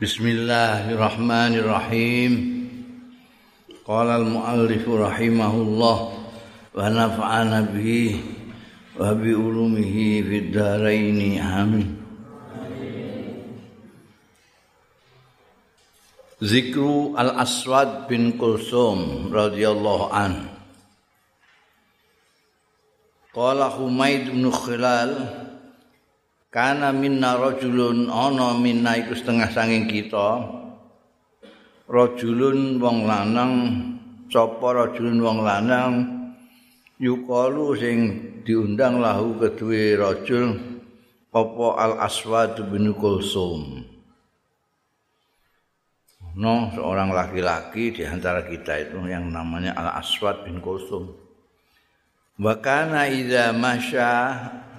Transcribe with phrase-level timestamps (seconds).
[0.00, 2.32] Bismillahirrahmanirrahim.
[3.84, 5.98] Qala al-muallif rahimahullah
[6.72, 8.16] wa nafa'ana bihi
[8.96, 12.00] wa bi ulumihi fid dharain amin.
[16.40, 20.48] Zikru Al-Aswad bin Kulsum radhiyallahu an.
[23.36, 25.28] Qala Humaid bin Khilal
[26.50, 30.50] Kana minna rajulun ana minna iku setengah sanging kita.
[31.86, 33.52] Rajulun wong lanang,
[34.26, 35.92] sapa rajulun wong lanang
[36.98, 37.98] yukalu sing
[38.42, 40.58] diundang lahu kedue rajul
[41.30, 43.86] apa al aswad bin kulsum.
[46.34, 51.14] No, seorang laki-laki di antara kita itu yang namanya al aswad bin kulsum.
[52.42, 54.10] Wakana idza masya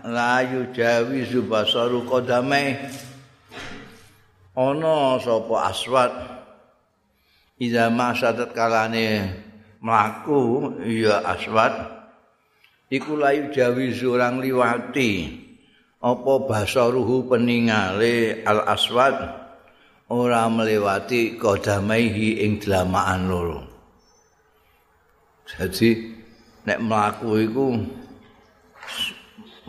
[0.06, 2.78] layu jawi subasaru kodamai
[4.58, 6.14] ana sapa aswat
[7.62, 9.30] ida masadat kalane
[9.82, 11.74] mlaku ya aswat
[12.90, 15.40] iku layu jawi surang liwati
[16.02, 19.42] apa basaruhu peningale al aswat
[20.12, 23.62] ora melewati kodamaihi ing dlamaan loro.
[25.48, 25.90] Jadi
[26.68, 27.66] nek mlaku iku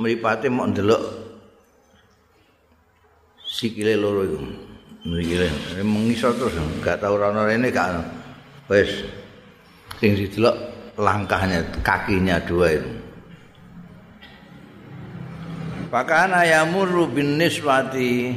[0.00, 1.02] mripate mok ndelok
[3.44, 4.38] sikile loro iku
[5.04, 5.48] mrikile
[5.84, 8.00] mengiso terus gak tau ora ana rene gak
[8.72, 9.04] wis
[10.00, 10.56] sing didelok
[10.96, 12.92] langkahnya kakinya dua itu
[15.92, 18.32] Pakana yamuru bin niswati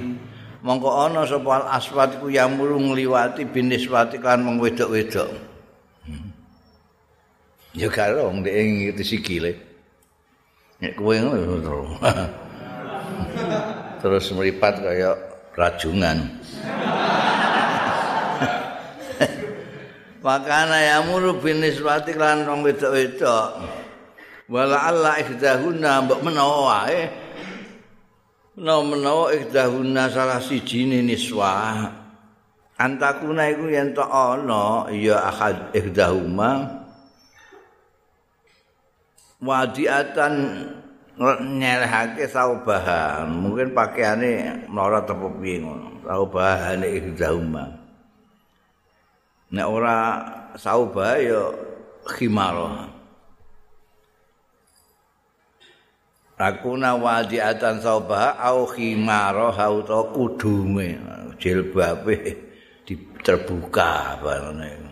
[0.59, 5.31] mongko ana sapa al aswat iku yamuru ngliwati bin niswati kan mung wedok-wedok.
[6.03, 6.36] Hmm.
[7.72, 9.64] Ya karo ndek ing sikile.
[10.76, 11.16] Nek kowe
[14.04, 15.16] terus meripat kaya
[15.56, 16.20] rajungan.
[20.26, 23.50] Makana ya muru binis lan wong wedok-wedok.
[24.45, 27.10] Wala Allah ikhdahuna mbok menawa wae.
[28.61, 31.89] No menawa ikhdahuna salah siji niswa.
[32.76, 36.85] Antakuna iku yen to ana ya ahad ikhdahuma.
[39.42, 40.34] Wadiatan
[41.60, 43.32] nyelehake saubahan.
[43.32, 46.04] Mungkin pakaiane mlorot apa piye ngono.
[46.06, 47.86] Saubahane ikhdauma
[49.56, 49.98] nek ora
[50.60, 51.42] saubah ya
[52.06, 52.94] khimaro
[56.36, 61.00] Akuna wadiatan saubah au khimaro hauta kudume.
[61.40, 62.36] Jilbabe
[63.26, 64.85] terbuka barane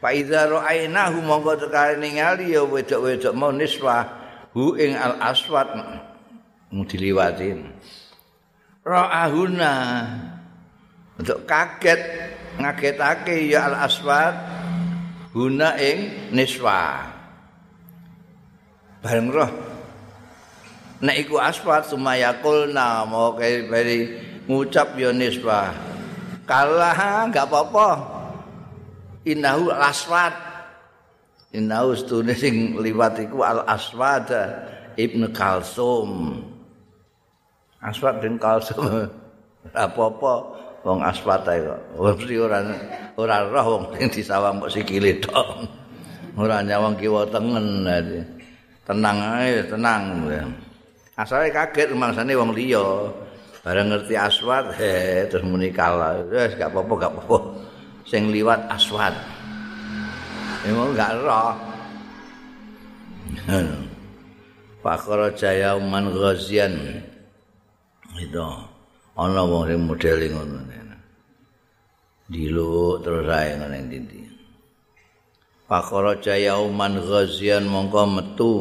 [0.00, 4.08] Fa idza ra'ainahu monggo tekane ningali ya wedok-wedok mau niswa
[4.56, 5.68] hu ing al aswad
[6.72, 7.52] mung diliwati.
[8.80, 9.72] Ra'ahuna
[11.20, 12.00] untuk kaget
[12.56, 14.32] ngagetake ya al aswad
[15.36, 17.04] guna ing niswa.
[19.04, 19.52] Bareng roh
[21.04, 23.68] nek iku aswad sumayaqulna mau kaya
[24.48, 25.76] ngucap ya niswa.
[26.48, 28.19] Kalah enggak apa-apa.
[29.24, 30.34] Innahu al-aswad.
[31.50, 34.30] Innahu stune sing liwat iku al-aswad
[34.94, 36.40] ibnu kalsum.
[37.82, 39.10] Aswad bin kalsum.
[39.76, 40.32] Apa-apa
[40.86, 41.80] wong aswad ae kok.
[41.98, 42.58] Mesti ora
[43.18, 45.66] ora roh wong sing disawang kok sikile tok.
[46.38, 47.84] Ora nyawang kiwa tengen
[48.86, 50.30] tenang ae tenang.
[51.18, 53.10] Asale kaget mangsane wong liya.
[53.60, 57.38] Bareng ngerti aswad he terus muni kalah wis gak apa-apa gak apa-apa
[58.10, 59.14] sing liwat aswad.
[60.66, 61.54] Emang gak roh.
[64.82, 66.74] Pakara Jaya Uman Ghazian.
[68.18, 68.42] Itu
[69.14, 70.58] ana wong sing model ngono.
[72.26, 74.20] Diluk terus ae ngene ndi.
[75.70, 78.54] Pakara Jaya Uman Ghazian mongko metu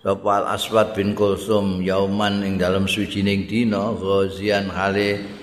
[0.00, 5.39] Sapa Aswad bin Kulsum yauman ing dalam sucining dina Ghazian hale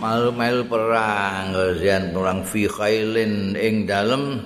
[0.00, 4.40] malu-malu perang gazian perang fi khailin ing dalem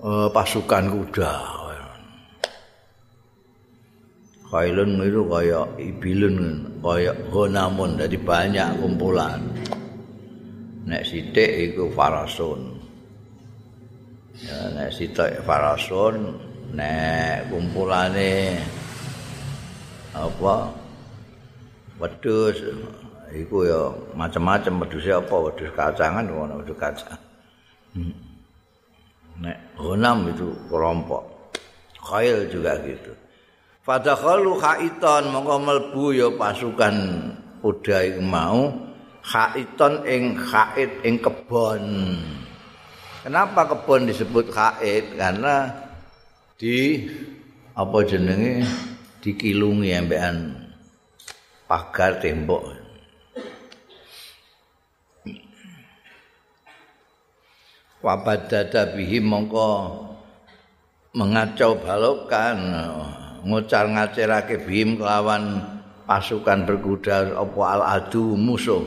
[0.00, 1.34] uh, pasukan kuda.
[4.50, 6.36] Khailun itu kaya ibilun
[6.82, 9.38] kaya gonamun jadi banyak kumpulan.
[10.90, 12.80] Nek sithik iku farasun.
[14.42, 16.34] Ya nek sithik farasun
[16.74, 18.58] nek kumpulane
[20.18, 20.74] apa?
[22.00, 22.58] Wedhus
[23.34, 23.82] iku ya
[24.18, 27.20] macam-macam wedhus apa wedhus kacangan ngono wedhus kacang
[27.94, 28.14] hmm.
[29.40, 31.22] nek gonam itu kelompok.
[32.00, 33.12] Khail juga gitu.
[33.84, 36.96] Fadakhalu khaitan mongko melbu ya pasukan
[37.60, 38.60] kuda iku mau.
[39.20, 41.84] Khaiton ing khait ing kebon.
[43.20, 45.12] Kenapa kebon disebut khait?
[45.12, 45.68] Karena
[46.56, 47.04] di
[47.76, 48.64] apa jenenge?
[49.20, 50.56] Dikilungi ambekan
[51.68, 52.79] pagar tembok
[58.00, 60.00] wabadada bihi mongko
[61.16, 62.56] mengacau balokan
[63.44, 65.64] ngucar ngacirake bihim kelawan
[66.04, 68.82] pasukan berkuda apa al adu musuh.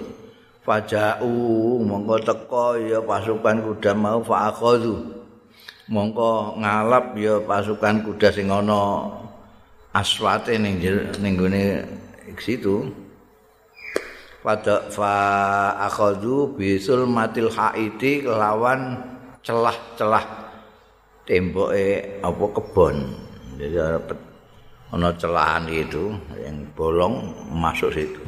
[0.64, 1.28] Fajau
[1.84, 4.48] mongko teko ya pasukan kuda mau fa
[5.92, 9.12] mongko ngalap ya pasukan kuda sing ana
[9.92, 10.80] aswate ning
[11.20, 11.84] ning gone
[12.40, 12.88] situ
[14.44, 15.16] pada fa
[15.88, 19.00] akhadhu bisul matil haiti kelawan
[19.40, 20.44] celah-celah
[21.24, 22.96] temboke apa kebon.
[23.56, 23.80] Jadi
[24.92, 26.12] ana celahan itu
[26.44, 28.20] yang bolong masuk situ.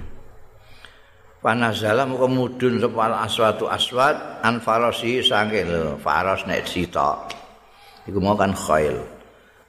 [1.44, 7.22] Panazala muka mudun sepal aswatu aswat an farosi sangke lho faros nek sita
[8.10, 8.98] iku mau kan khail.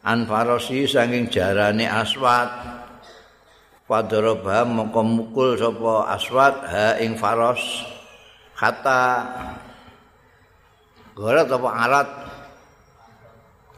[0.06, 2.48] An farosi saking jarane aswat
[3.86, 7.86] Fadaraba mongko mukul sapa aswad ha ing faros
[8.58, 9.22] kata
[11.14, 12.08] gorat apa alat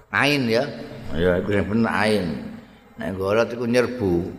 [0.08, 0.64] ain ya?
[1.12, 2.26] Ya iku sing bener ain.
[2.96, 4.32] Nek gorat iku nyerbu.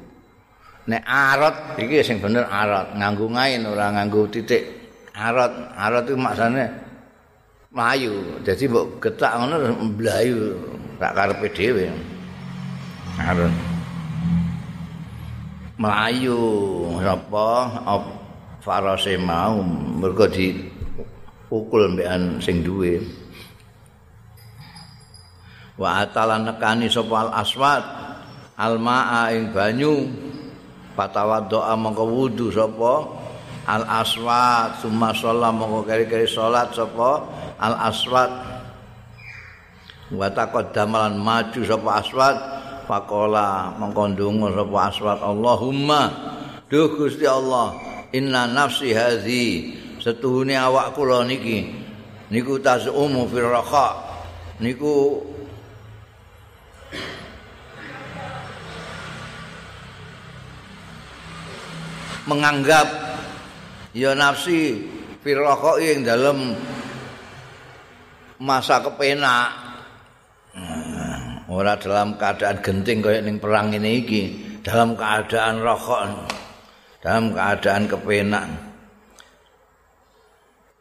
[0.90, 2.98] Nek arat iki sing bener arat.
[2.98, 4.66] Nganggo ain ora nganggo titik
[5.14, 5.54] arat.
[5.78, 6.66] Arat itu maksane
[7.70, 8.42] mlayu.
[8.42, 10.58] Dadi mbok getak ngono mlayu.
[10.98, 11.94] Tak karepe dhewe.
[13.22, 13.69] Arat
[15.80, 16.36] melayu
[17.00, 17.72] apa
[18.60, 23.00] farase mau mergo dipukul mbekan sing duwe.
[25.80, 27.84] Wa atalan nekani sapa al aswad
[28.60, 30.12] al maa ing banyu
[31.48, 33.16] doa mongko wudu sapa?
[33.64, 37.24] Al aswad summa sholat mongko keri-keri salat sapa?
[37.56, 38.28] Al aswad.
[40.12, 42.59] Wa taqaddamalan maju sapa aswad
[42.90, 46.02] faqala mongko ndonga sapa aswat Allahumma.
[46.66, 47.78] Duh Gusti Allah.
[48.10, 51.70] Inna nafsi hadhi setuhune awak kula niki.
[52.34, 54.10] Niku tazumu fir raqa.
[54.58, 55.22] Niku
[62.26, 62.90] menganggap
[63.94, 64.90] ya nafsi
[65.22, 66.58] fir raqa ing dalem
[68.42, 69.69] masa kepenak
[71.50, 74.24] ora dalam keadaan genting kaya ning perang ini iki
[74.62, 76.30] dalam keadaan rokok
[77.02, 78.46] dalam keadaan kepenak.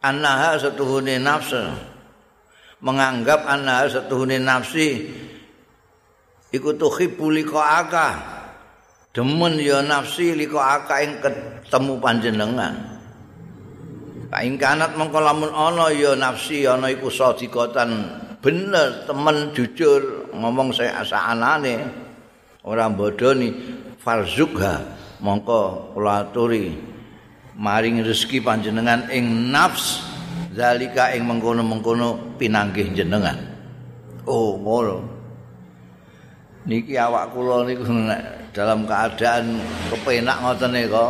[0.04, 1.58] Annaha setuhune nafsu.
[2.78, 5.10] Menganggap annaha setuhune nafsi
[6.54, 8.08] iku tuhibbu liqa'aka.
[9.10, 12.74] Demen ya nafsi liqa'aka ing ketemu panjenengan.
[14.28, 21.02] Kain kanat mengko lamun ana ya nafsi ana iku sadikatan bener temen jujur ngomong saya
[21.02, 22.06] asa anane.
[22.66, 23.54] Ora bodoni
[23.96, 24.82] farzukha
[25.24, 26.76] mongko kula aturi
[27.56, 30.04] maring rezeki panjenengan ing nafs
[30.52, 33.38] zalika ing mengkono-mengkono pinanggih jenengan.
[34.28, 35.00] Oh ngono
[36.68, 37.88] niki awak kula niku
[38.52, 39.56] dalam keadaan
[39.88, 41.06] kepenak ngoten nika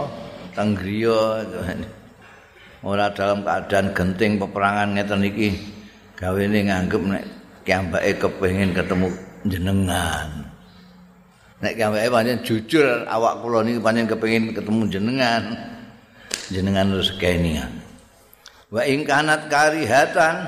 [0.54, 1.42] teng griya
[2.86, 5.48] ora dalam keadaan genting peperangan ngeten iki
[6.18, 7.24] gawene nganggep nek
[7.62, 9.08] kiambake kepengin ketemu
[9.46, 10.28] jenengan.
[11.62, 15.42] Nek kiambake pancen jujur awak kula niki pancen kepengin ketemu jenengan.
[16.50, 17.60] Jenengan rezeki
[18.68, 20.44] Wa ing kanat karihatan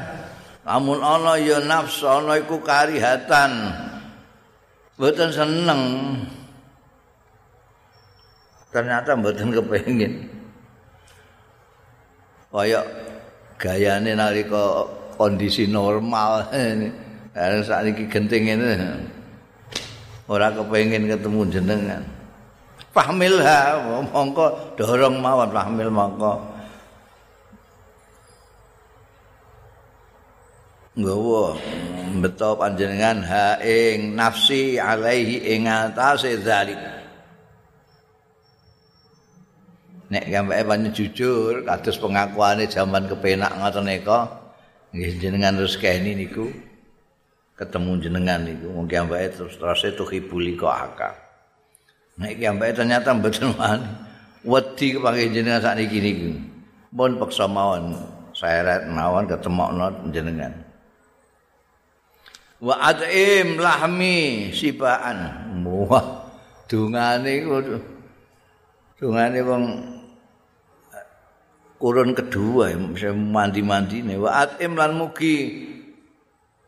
[0.67, 3.53] lamun ana ya nafsu ana iku karihatan.
[4.99, 5.83] Mboten seneng.
[8.69, 10.29] Ternyata mboten kepengin.
[12.51, 12.83] Kaya
[13.57, 16.49] gayane nalika kondisi normal.
[17.37, 18.73] Karena saat genting ini.
[20.25, 22.03] Orang kepengen ketemu jenengan.
[22.91, 23.79] Fahmil ha,
[24.11, 26.35] mongko dorong mawon fahmil mongko.
[30.99, 31.55] Nggawa
[32.19, 36.79] beto panjenengan ha ing nafsi alaihi ing atase zalik.
[40.11, 44.40] Nek gambake panjenengan jujur kados pengakuane zaman kepenak ngoten nika.
[44.91, 46.51] Nggih jenengan rezeki niku
[47.61, 48.67] ketemu jenengan niku.
[48.73, 51.15] Mung kiambake terus terus itu hibuli kok akal.
[52.17, 53.87] Nek kiambake ternyata mboten wani
[54.43, 56.31] wedi kepanggih jenengan sak niki niku.
[56.91, 57.95] Pun peksa mawon
[58.33, 60.57] seret mawon ketemokno jenengan.
[62.59, 65.19] Wa adim lahmi sibaan.
[65.65, 66.21] Wah
[66.67, 67.79] dungane iku
[68.97, 69.65] dungane wong
[71.81, 72.77] kurun kedua
[73.17, 75.67] mandi-mandi ne wa atim lan mugi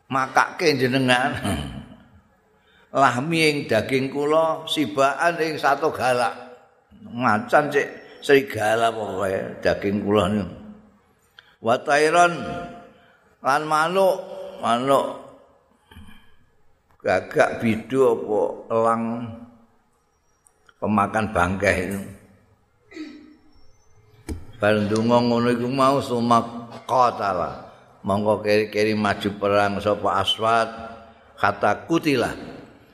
[0.09, 1.37] makake jenengan.
[2.93, 6.33] Lahmi ing daging kula sibaan ing satu galak.
[7.09, 10.53] Macan cek serigala pokoke daging kula niku.
[11.61, 12.33] Wa tairon
[13.41, 14.17] lan manuk
[14.61, 15.23] manuk
[17.03, 18.41] gagak bidu apa
[18.71, 19.03] elang
[20.79, 21.99] pemakan bangkai itu
[24.63, 27.67] bareng donga ngono iku mau sumak qatala.
[28.07, 30.69] Monggo keri-keri maju perang sapa aswad
[31.35, 32.31] kata kutilah.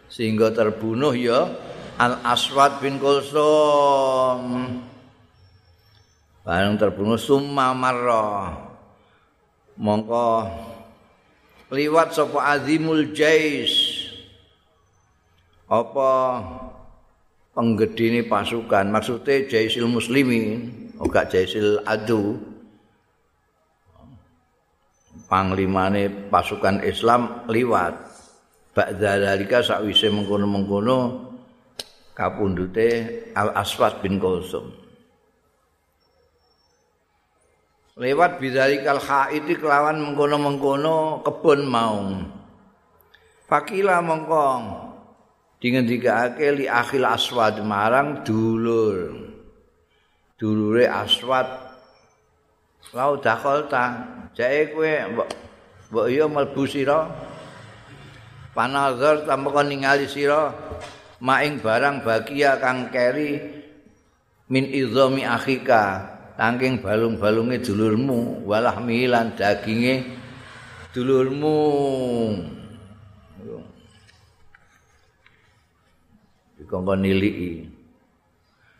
[0.09, 1.45] Sehingga terbunuh ya
[2.01, 4.81] al aswad bin kulsum.
[6.41, 8.57] Bareng terbunuh summa marra.
[9.77, 10.49] Mongko
[11.69, 14.09] liwat sapa azimul jais.
[15.69, 16.41] Apa
[17.53, 18.89] penggedini pasukan?
[18.89, 22.38] Maksudnya jaisil muslimin ora jaisil adu.
[25.29, 27.96] Panglimane pasukan Islam liwat.
[28.74, 31.27] Ba'da dalika sakwise mengkono-mengkono
[32.13, 32.88] kapundute
[33.34, 34.72] Al Aswad bin Kulsum.
[38.00, 42.00] Lewat bidzalikal haiti kelawan mengkono-mengkono kebun mau
[43.50, 44.88] fakila mongkong.
[45.60, 49.28] Dingendikake li akhil aswad marang dulur
[50.39, 51.46] dulure aswad
[52.96, 54.93] lau dakolta jae kowe
[55.89, 57.10] mbok iya mlebu sira.
[58.53, 60.53] Panazar tanpa ningali sira.
[61.19, 63.41] Maing barang bagia kang keri.
[64.50, 66.15] Min izami akhika.
[66.39, 68.48] Tangking balung-balunge dulurmu.
[68.48, 70.08] Walah milan daginge
[70.93, 71.58] dulurmu.
[76.60, 77.78] Dikongkon niliki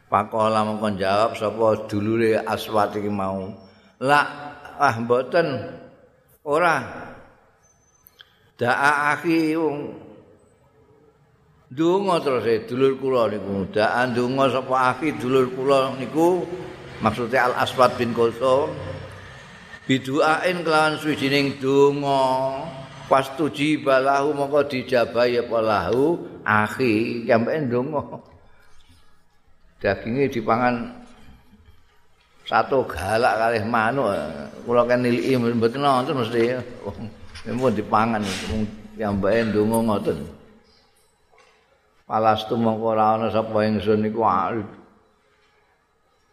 [0.10, 3.54] pakola mongkon jawab sapa dulure aswat iki mau.
[4.02, 4.26] La
[4.76, 5.48] ah mboten.
[6.44, 7.08] Ora.
[8.60, 9.56] Da'a akhi
[11.70, 13.70] Dungo terus e dulur kula niku.
[13.70, 16.42] Daan dungo sapa akhi dulur kula niku.
[17.00, 18.76] Maksudnya Al Aswad bin Kulsum
[19.88, 22.62] biduain kelawan suwijining donga
[23.10, 27.24] pas tuji balahu mongko dijabahi apa lahu akhi.
[27.24, 28.02] Sampe donga
[29.80, 30.76] dagingnya dipangan
[32.44, 34.12] satu galak kali manuk
[34.68, 36.60] kula kan niliki mboten nonton mesti
[37.56, 38.22] mun dipangan
[39.00, 40.20] yang bae donga ngoten
[42.10, 44.26] Palastu mongko ora ana sapa ingsun niku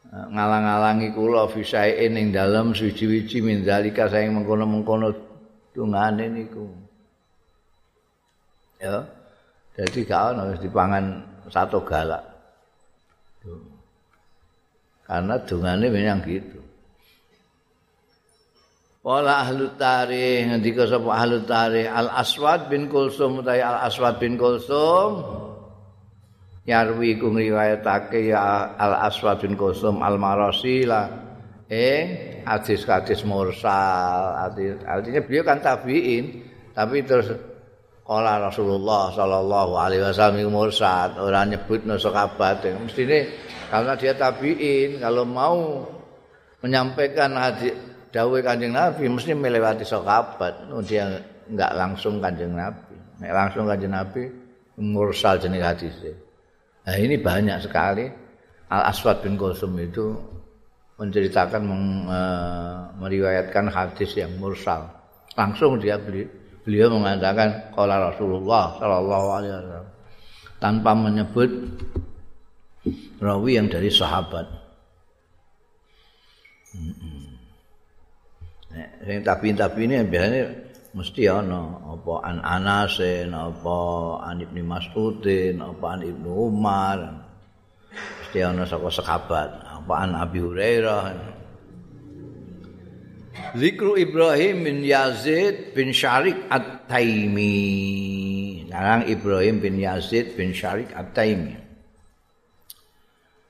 [0.08, 5.12] ngalang-alangi kula fisain ing dalem suci-suci min zalika saing mengkono-mengkono
[5.76, 6.64] dungane niku.
[8.80, 9.04] Ya.
[9.76, 11.04] Jadi gak ono dipangan
[11.52, 12.24] satu galak.
[15.06, 16.58] Karena dungane memang gitu.
[19.06, 24.34] Wala ahlu tarikh ngendika sapa ahlu tarikh Al Aswad bin Kulsum utawi Al Aswad bin
[24.34, 25.22] Kulsum.
[26.66, 31.06] Yarwi ku ngriwayatake ya Al Aswad bin Qusum Al Marasila
[31.70, 34.50] eh hadis-hadis mursal.
[34.82, 36.42] Artinya beliau kan tabiin.
[36.74, 37.30] Tapi terus
[38.06, 43.20] kala Rasulullah sallallahu alaihi wasallam mursal ora nyebut no sahabat mesti ini
[43.66, 45.82] karena dia tabiin kalau mau
[46.62, 47.74] menyampaikan hadis
[48.14, 51.18] dawuh Kanjeng Nabi mesti melewati sahabat dia
[51.50, 52.94] enggak langsung Kanjeng Nabi.
[53.22, 54.22] Nek langsung Kanjeng Nabi
[54.76, 56.12] mursal jeneng hadisnya
[56.86, 58.06] Nah ini banyak sekali.
[58.66, 60.14] Al Aswad bin Qasum itu
[60.98, 62.20] menceritakan meng, e,
[62.98, 64.86] meriwayatkan hadis yang mursal.
[65.38, 66.26] Langsung dia beli,
[66.66, 69.86] beliau mengatakan qala Rasulullah sallallahu alaihi wasallam
[70.58, 71.50] tanpa menyebut
[73.22, 74.50] rawi yang dari sahabat.
[79.06, 80.42] Yang tapi-tapi ini biasanya
[80.92, 82.98] mesti ana apa an Anas
[83.30, 83.78] apa
[84.26, 86.98] an Ibnu Mas'udin apa an Ibnu Umar
[88.20, 91.35] mesti ana saka sahabat apa an Abi Hurairah
[93.56, 97.56] Zikru Ibrahim bin Yazid bin Syarik At-Taimi.
[98.68, 101.56] Narang Ibrahim bin Yazid bin Syarik At-Taimi.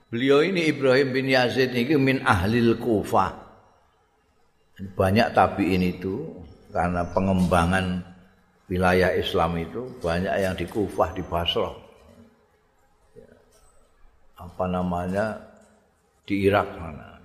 [0.07, 3.35] Beliau ini Ibrahim bin Yazid ini min ahlil Kufah
[4.95, 6.31] Banyak tabiin itu
[6.71, 8.07] karena pengembangan
[8.71, 11.75] wilayah Islam itu banyak yang di Kufah di Basrah.
[14.37, 15.41] Apa namanya?
[16.27, 17.16] Di Irak mana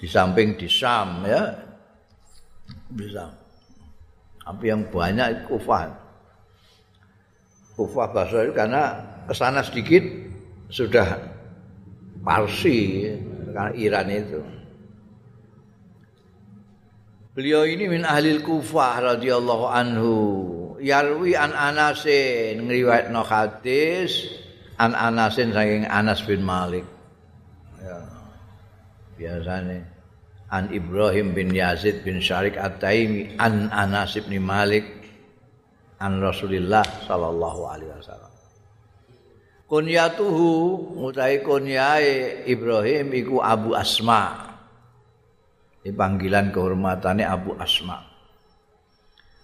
[0.00, 1.52] di samping di Sam ya
[2.88, 3.28] bisa
[4.40, 5.92] tapi yang banyak Kufah
[7.76, 8.96] Kufah Basrah itu karena
[9.28, 10.02] ke sana sedikit
[10.72, 11.20] sudah
[12.24, 13.08] Parsi
[13.52, 14.40] karena Iran itu
[17.30, 20.14] Beliau ini min ahli Kufah radhiyallahu anhu.
[20.82, 24.26] Yarwi an Anasin ngriwayatno hadis
[24.76, 26.82] an Anasin saking Anas bin Malik.
[27.78, 28.02] Ya.
[29.14, 29.89] Biasane
[30.50, 34.86] an Ibrahim bin Yazid bin Syarik At-Taimi an Anas bin Malik
[36.02, 38.32] an Rasulillah sallallahu alaihi wasallam.
[39.70, 40.50] Kunyatuhu
[40.98, 44.50] mutai kunyae Ibrahim iku Abu Asma.
[45.80, 48.02] Di panggilan kehormatannya Abu Asma.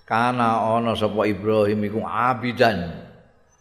[0.02, 2.90] Karena ana sapa Ibrahim iku abidan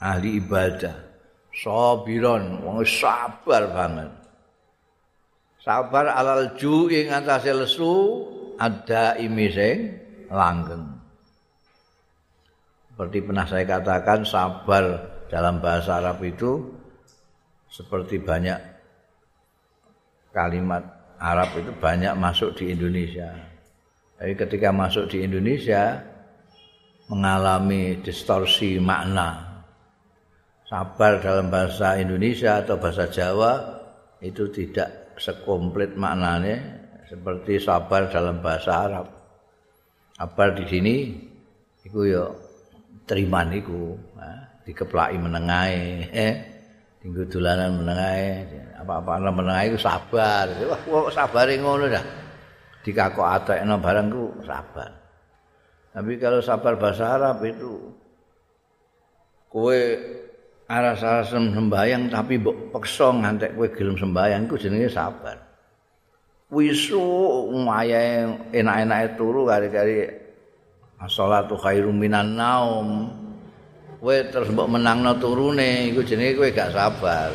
[0.02, 1.06] ahli ibadah.
[1.54, 4.25] Sabiron wong sabar banget.
[5.66, 8.22] Sabar alal ju ing antase lesu
[8.62, 9.98] ada imi sing
[10.30, 10.94] langgeng.
[12.94, 14.86] Seperti pernah saya katakan sabar
[15.26, 16.70] dalam bahasa Arab itu
[17.66, 18.62] seperti banyak
[20.30, 20.86] kalimat
[21.18, 23.34] Arab itu banyak masuk di Indonesia.
[24.22, 25.98] Tapi ketika masuk di Indonesia
[27.10, 29.66] mengalami distorsi makna.
[30.70, 33.82] Sabar dalam bahasa Indonesia atau bahasa Jawa
[34.22, 36.60] itu tidak sekomplit maknanya
[37.08, 39.08] seperti sabar dalam bahasa Arab.
[40.16, 40.96] Sabar di sini
[41.84, 42.26] itu ya
[43.06, 43.96] terima niku.
[44.16, 44.46] Nah.
[44.66, 46.34] dikeplaki menengae eh
[46.98, 48.50] tinggu dolanan menengae
[48.82, 52.06] apa-apa ana menengae iku sabar wah kok sabare ngono dah
[52.82, 54.90] dikakok atekno barang ku sabar
[55.94, 57.94] tapi kalau sabar bahasa Arab itu
[59.54, 59.80] kowe
[60.66, 65.38] aras-aras sembayang tapi mbok peksa ngantek kowe gelem sembayang iku jenenge sabar.
[66.50, 67.02] Wisu
[67.66, 70.10] mayae enak-enake turu kari-kari
[71.02, 73.10] as-shalatu khairum minan naum.
[74.02, 77.30] Kowe terus mbok menangno turune iku jenenge kowe gak sabar.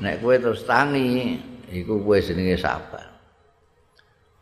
[0.00, 1.36] Nek kowe terus tangi
[1.68, 3.04] iku kowe jenenge sabar.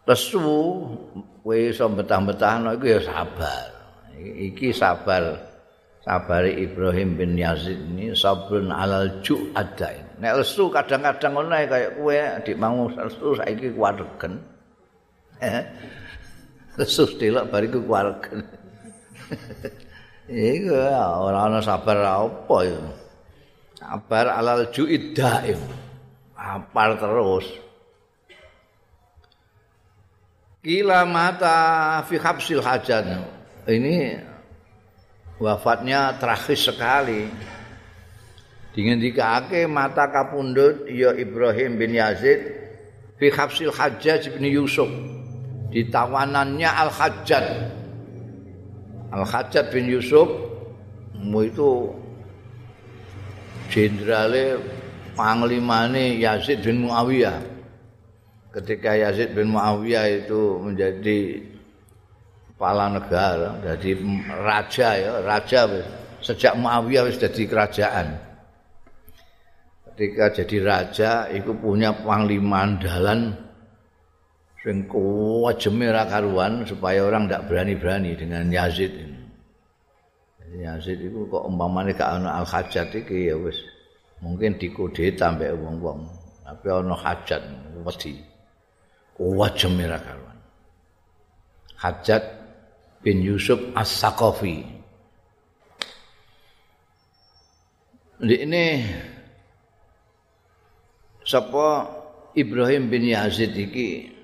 [0.06, 0.86] Lesu
[1.42, 3.66] kowe iso betah-betahno iku ya sabar.
[4.22, 5.51] Iki sabar
[6.02, 12.56] sabari Ibrahim bin Yazid ini sabrun alal ju'adain nek lesu kadang-kadang ngono kaya kowe dik
[12.58, 14.42] mau lesu saiki kuwaregen
[16.78, 18.42] lesu delok bariku kuwaregen
[20.32, 22.80] Iku ora ana sabar apa ya.
[23.76, 25.58] Sabar alal juid daim.
[26.38, 27.46] Apal terus.
[30.62, 33.04] Kila mata fi hajat.
[33.66, 33.94] Ini
[35.42, 37.26] wafatnya terakhir sekali.
[38.72, 42.40] Dingendikake mata kapundut ya Ibrahim bin Yazid
[43.18, 44.88] fi habsil hajjaj bin Yusuf.
[45.72, 47.46] Ditawanannya Al-Hajjaj
[49.12, 50.28] Al-Hajjat bin Yusuf
[51.20, 51.92] itu
[53.68, 54.56] jenderale
[55.12, 57.40] panglimane Yazid bin Muawiyah.
[58.52, 61.44] Ketika Yazid bin Muawiyah itu menjadi
[62.62, 63.90] kepala negara, jadi
[64.38, 65.66] raja ya, raja
[66.22, 68.22] sejak Muawiyah wis jadi kerajaan.
[69.90, 73.34] Ketika jadi raja, itu punya panglima andalan
[74.62, 79.18] sing kuwajeme ra karuan supaya orang ndak berani-berani dengan Yazid ini.
[80.62, 83.58] Yazid itu kok umpamane gak ana al-hajat iki ya wis
[84.22, 86.06] mungkin dikudeta mbek wong-wong.
[86.46, 87.42] Tapi ana hajat
[87.82, 88.22] wedi.
[89.18, 90.38] Kuwajeme ra karuan.
[91.74, 92.41] Hajat
[93.02, 94.62] bin Yusuf As-Saqafi.
[98.22, 98.66] Ini
[101.26, 101.90] sapa
[102.38, 104.14] Ibrahim bin Yazid iki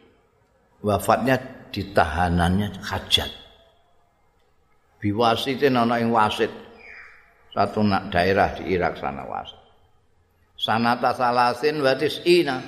[0.86, 1.42] wafatnya
[1.74, 3.26] di tahanannya hajat.
[5.02, 6.50] Biwasitin ana ing wasit.
[7.50, 9.58] Satu nak daerah di Irak sana wasit.
[10.58, 12.62] Sanata salasin watis ina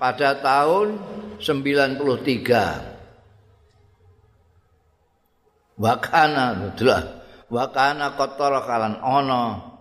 [0.00, 0.96] pada tahun
[1.40, 2.93] 93.
[5.74, 7.02] Wakana adalah
[7.50, 9.74] wakana kotor kalan ono.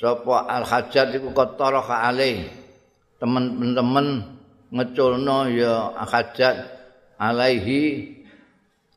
[0.00, 2.08] Sapa al hajat iku kotor ka
[3.20, 4.06] teman-teman
[4.72, 6.56] ngeculno ya hajat
[7.20, 8.16] alaihi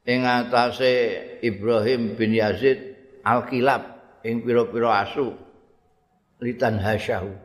[0.08, 0.92] ing atase
[1.44, 3.84] Ibrahim bin Yazid al-Kilab
[4.24, 5.36] ing pira-pira asu.
[6.40, 7.36] Litan hasyahu.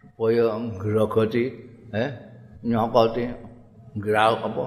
[0.00, 1.44] Supaya ngrogoti
[1.92, 2.10] eh
[2.64, 3.28] nyokoti
[3.92, 4.64] ngrau apa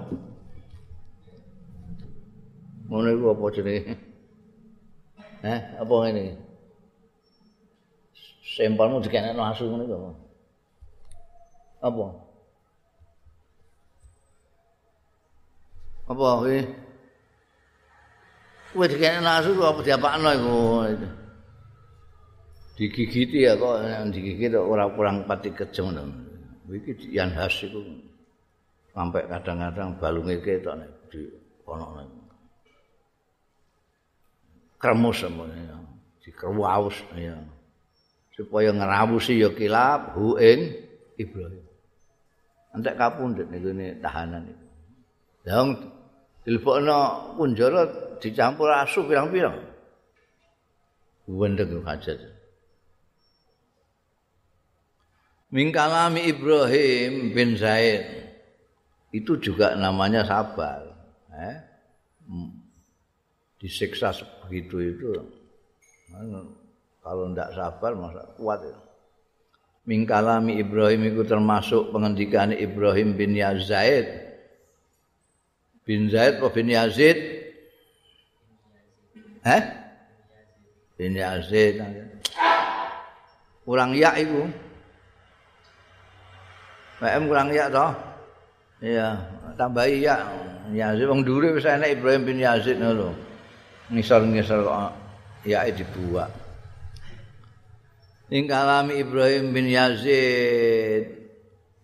[2.90, 3.94] ngono iku apa jenenge?
[5.46, 6.24] Eh apa ngene?
[8.46, 10.10] Sempalmu dikene asu iku apa?
[11.86, 12.06] Apa?
[16.06, 16.60] Apa kuwi
[18.74, 20.56] kuwi dikene nasu apa diapakno iku?
[22.76, 23.80] Digigiti ya kok
[24.12, 26.04] digigit ora kurang pati kejeng to
[26.74, 27.80] iki yang khas iku
[28.92, 31.22] sampai kadang-kadang balunge ketok nek di
[31.70, 32.25] ono
[34.86, 35.82] kremus semuanya
[36.22, 37.34] di kerwaus ya
[38.38, 40.78] supaya ngerawusi ya kilap hu ing
[41.18, 41.66] Ibrahim
[42.78, 44.66] entek kapundhut niku ne tahanan itu
[45.46, 45.94] Yang
[46.42, 47.00] dilebokno
[47.38, 47.86] kunjara
[48.18, 49.62] dicampur asu pirang-pirang.
[51.30, 52.34] Wendeng hajat.
[55.54, 58.26] Mingkalami Ibrahim bin Zaid
[59.14, 60.98] itu juga namanya sabar.
[61.30, 61.56] Eh?
[63.60, 65.10] Disiksa sebegitu itu.
[67.02, 68.82] Kalau tidak sabar masa kuat itu.
[69.86, 74.26] Mingkalami Ibrahim itu termasuk pengendikan Ibrahim bin Yazid
[75.86, 77.18] bin Zaid atau bin Yazid?
[79.46, 79.64] Eh?
[80.98, 81.78] Bin Yazid.
[83.62, 84.50] Kurang ya itu.
[86.98, 87.94] PM kurang ya toh?
[88.82, 89.22] Iya,
[89.54, 90.18] tambah ya.
[90.74, 93.14] Yazid wong dure wis enek Ibrahim bin Yazid ngono.
[93.94, 94.94] Ngisor-ngisor kok
[95.46, 96.34] ya dibuat.
[98.34, 101.30] Ing kalami Ibrahim bin Yazid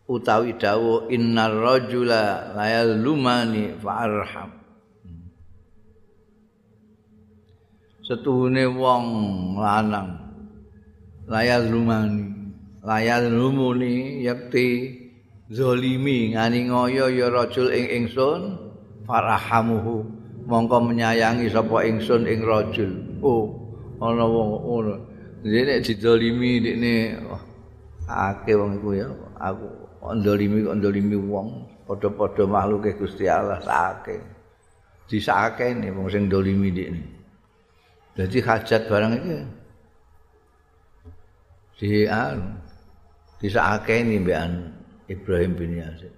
[0.10, 4.50] utawi dawuh innar rajula layal lumani fa'arham.
[8.02, 9.06] Setuhune wong
[9.62, 10.18] lanang
[11.30, 12.34] layal lumani
[12.82, 14.98] layal lumuni yakti
[15.54, 18.58] zalimi ngani ngoyo ya rajul ing ingsun
[19.06, 22.92] farahamuhu mongko menyayangi sapa ingsun ing rajul.
[23.22, 23.50] Oh
[24.02, 24.94] ana wong ngono.
[25.42, 27.42] Dene didolimi dene oh,
[28.10, 29.08] akeh wong iku ya.
[29.42, 29.68] Aku
[30.18, 31.50] ndolimi kok ndolimi wong.
[31.86, 34.22] Padha-padha makhluke Gusti Allah sakake
[35.12, 37.04] disake ne wong sing ndolimi dikne
[38.16, 39.38] dadi hajat barang iki
[41.76, 42.48] di anu
[43.44, 44.52] disake ne mbekan
[45.12, 46.14] Ibrahim bin Yazid.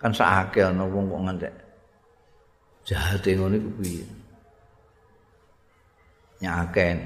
[0.00, 1.54] Kan sakake ana wong kok ngantek
[2.88, 4.06] jahat ngono iku piye?
[6.40, 6.96] Nyaken.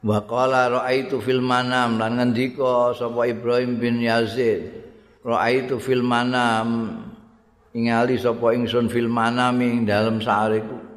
[0.00, 4.72] Wa qala ra'aitu fil manam lan ngendika sapa Ibrahim bin Yazid.
[5.20, 6.96] Ra'aitu fil manam
[7.76, 10.90] ingali sapa ingsun fil manam ing dalem sariku.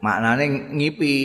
[0.00, 1.16] maknane ngipi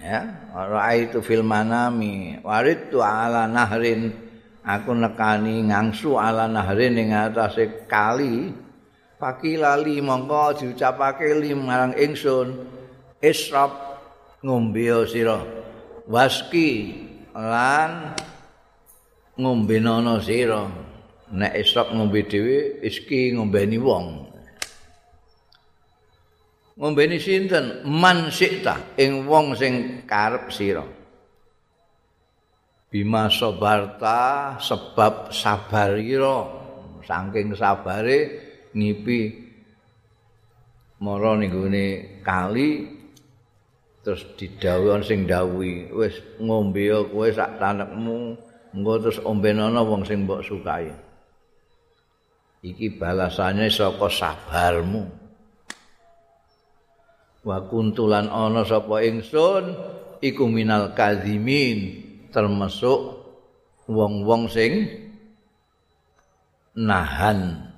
[0.00, 4.28] ya raaitu fil manami waritu ala nahrin.
[4.60, 8.52] Aku nekani ngangsu ala nahrin ing atase kali.
[9.20, 12.68] Pakilali mongko diucapake limarang ingsun.
[13.20, 13.72] Israb
[14.40, 15.40] ngombe sira.
[16.08, 16.96] Waski
[17.36, 18.16] lan
[19.36, 20.68] ngombe nono sira.
[21.30, 24.29] Nek israb ngombe dhewe iski ngombeni wong
[26.80, 27.84] ngombeni sinten?
[27.84, 30.82] Man sikta ing wong sing karep sira.
[32.90, 36.42] Bima sabarta sebab sabar ira
[37.06, 38.18] saking sabare
[38.74, 39.20] ngipi
[40.98, 41.54] mara ning
[42.26, 42.98] kali
[44.02, 48.34] terus didhawuhi sing dawuhi wis ngombe kowe sak tanekmu
[48.74, 50.90] engko terus ombenono wong sing mbok sukai.
[52.60, 55.19] Iki balasane saka sabarmu
[57.40, 59.72] wa kuntulan ana sapa ingsun
[60.20, 63.16] iku minal kadzimin termasuk
[63.88, 64.86] wong-wong sing
[66.76, 67.72] nahan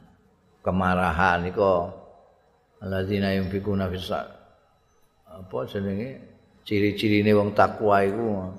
[0.67, 1.89] kemarahan iku
[2.83, 4.11] alladzina yunfikuna fis
[5.33, 6.11] apa jenenge?
[6.63, 8.53] Ciri-cirine wong takwa iku.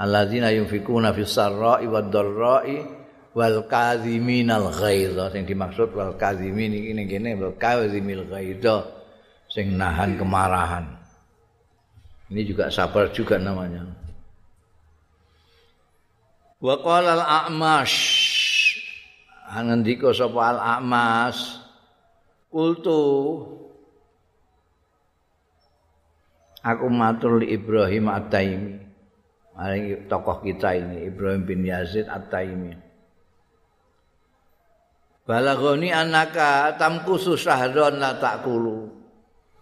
[0.00, 2.78] Alladzina yunfikuna fis sarra'i wad dharra'i
[3.34, 5.34] wal kadziminal ghaidha.
[5.34, 8.99] Sing dimaksud wal kadzimin iki ning kene wal kadzimil ghaidha
[9.50, 10.86] sing nahan kemarahan.
[12.30, 13.82] Ini juga sabar juga namanya.
[16.62, 17.98] Wa qala al-a'mash.
[19.50, 21.58] Angendika sapa al-a'mas
[22.54, 23.02] kultu
[26.62, 28.78] aku matur li Ibrahim At-Taimi.
[29.58, 32.78] Maring tokoh kita ini Ibrahim bin Yazid At-Taimi.
[35.26, 38.99] Balagoni anaka tamkusu sahron la takulu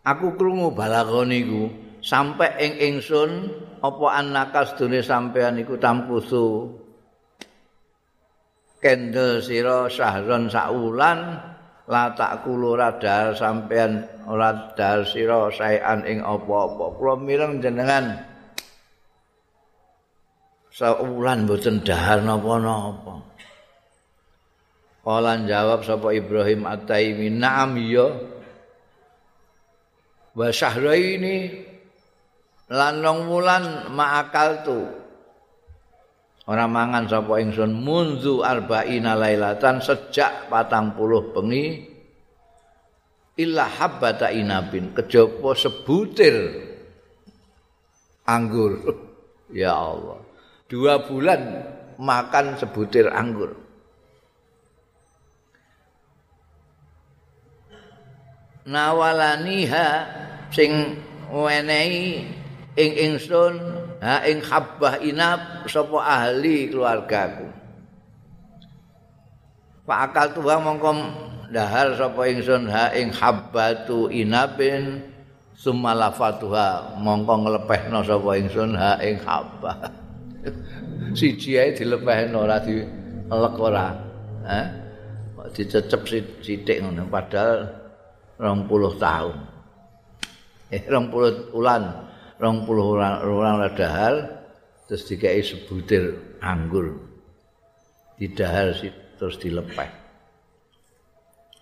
[0.08, 1.64] aku krungu balagone iku
[2.00, 3.52] sampe ing ingsun
[3.84, 6.72] apa anakas dune sampean iku tamkusu
[8.80, 11.36] kendel sira sahron saulan
[11.88, 16.94] la tak kulura dal sampean ora dal sira saean ing apa-apa.
[17.00, 18.12] Kula mireng jenengan.
[20.68, 23.24] Saulan mboten dahar napa-napa.
[25.00, 28.12] Kala jawab sapa Ibrahim At-Taimi na'am ya
[30.38, 31.66] wa syahraini
[32.70, 34.80] lan rong wulan ma'akal tu.
[36.48, 41.84] Ora mangan sapa ingsun munzu arba'ina lailatan sejak patang puluh bengi
[43.36, 46.36] illa habbata inabin kejaba sebutir
[48.24, 48.74] anggur.
[49.48, 50.20] Ya Allah
[50.68, 51.40] dua bulan
[51.96, 53.56] makan sebutir anggur
[58.68, 59.88] nawalaniha
[60.52, 61.00] sing
[61.32, 62.28] wenehi
[62.76, 63.56] ing ingsun
[64.04, 67.48] ha ing habbah inab sapa ahli keluargaku.
[69.88, 70.90] Pak akal tuwa mongko
[71.48, 75.00] dahar sapa ingsun ha ing habbatu inabin
[75.56, 79.80] sumalafatuha mongko nglepehno sapa ingsun ha ing habbah
[81.18, 83.86] siji ae dilepehno ora dilek ora
[84.44, 84.60] ha?
[85.48, 86.04] Dicecep
[86.44, 87.87] sithik ngono padahal
[88.38, 89.36] 20 tahun.
[90.70, 91.82] Eh 20 ulan
[92.38, 94.14] rong puluh orang dahal
[94.86, 96.94] terus dikai sebutir anggur.
[98.18, 98.74] Didahal
[99.18, 99.90] terus dilepeh.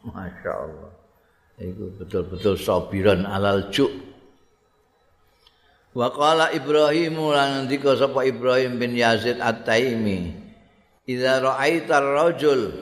[0.07, 0.93] Masya Allah.
[1.57, 3.91] Itu betul-betul sobiran alal juk.
[5.97, 10.45] Wa qala Ibrahim lan ndika sapa Ibrahim bin Yazid At-Taimi
[11.07, 12.75] Idza ra'aita ar-rajul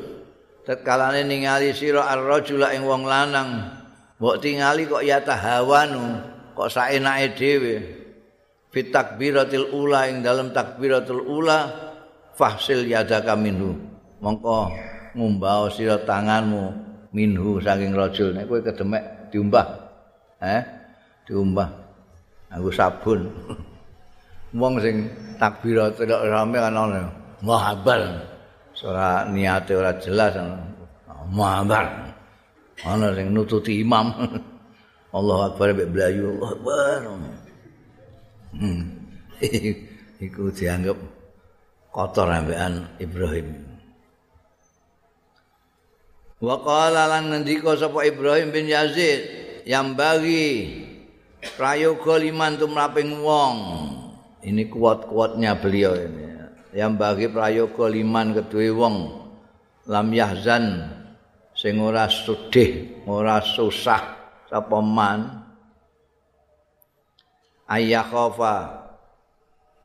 [0.64, 3.73] tetkalane ningali sira ar-rajula ing wong lanang
[4.18, 6.22] mbok tingali kok ya tahawanu
[6.54, 7.74] kok saenake dhewe.
[8.74, 11.70] Fit takbiratil ula ing dalam takbiratul ula
[12.34, 13.78] fahsil yadaka minhu.
[14.18, 14.74] Mongko
[15.14, 16.74] ngumbau sira tanganmu
[17.14, 18.34] minhu saking rajul.
[18.34, 19.66] Nek kowe kedemek diumbah.
[20.42, 20.62] Eh?
[21.30, 21.70] Diumbah.
[22.50, 23.30] Aku sabun.
[24.58, 25.06] Wong sing
[25.38, 27.10] takbiratul rame kan ana
[27.42, 28.26] muhabbar
[28.82, 30.34] ora niate ora jelas.
[31.30, 32.03] Muhabbar
[32.84, 34.12] ana sing nututi imam
[35.16, 37.00] Allah Akbar mbek blayu Allah Akbar.
[38.54, 38.82] Hmm.
[40.26, 40.98] Iku dianggap
[41.94, 43.62] kotor ambekan Ibrahim.
[46.42, 49.22] Wa qala lan ngendika sapa Ibrahim bin Yazid
[49.64, 50.82] yang bagi
[51.54, 53.56] prayoga liman tumraping wong.
[54.44, 56.26] Ini kuat-kuatnya beliau ini.
[56.74, 58.96] Yang bagi prayoga liman kedue wong
[59.86, 60.90] lam yahzan
[61.64, 64.20] sing ora sedih, ora susah
[64.52, 65.40] sapa man?
[67.64, 68.84] Ayah khofa.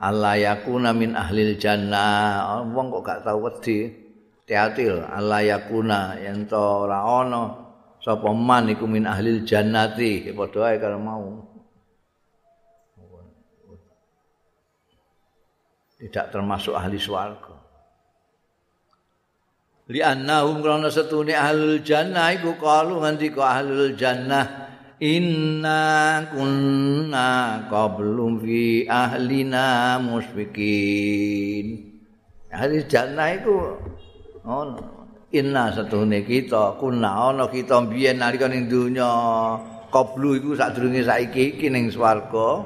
[0.03, 2.61] Allah yakuna min ahlil jannah.
[2.68, 4.02] Wong kok gak tahu wedi.
[4.53, 7.57] Teatil Allah yakuna yen to ora ana
[8.05, 11.49] sapa man iku min ahlil jannati padha ae karo mau.
[15.97, 17.55] Tidak termasuk ahli swarga.
[19.87, 24.47] Li annahum krana setune ahlul jannah iku kalu nganti ka ahlul jannah
[24.99, 27.31] inna kunna
[27.71, 31.87] qablum fi ahlina musfikin
[32.51, 33.79] ahli jannah iku
[34.46, 35.02] ono.
[35.33, 37.81] Inna satuhune kita kuna ono kita.
[37.88, 39.09] Biyen nalika ning donya
[39.88, 42.61] qablu iku sadurunge saiki iki ning swarga.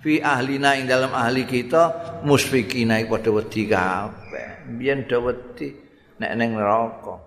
[0.00, 1.92] Fi ahlina ing dalam ahli kita
[2.24, 4.48] musfikina iku padha wedi kabeh.
[4.80, 5.76] Biyen do wedi
[6.20, 7.20] nek ning neraka.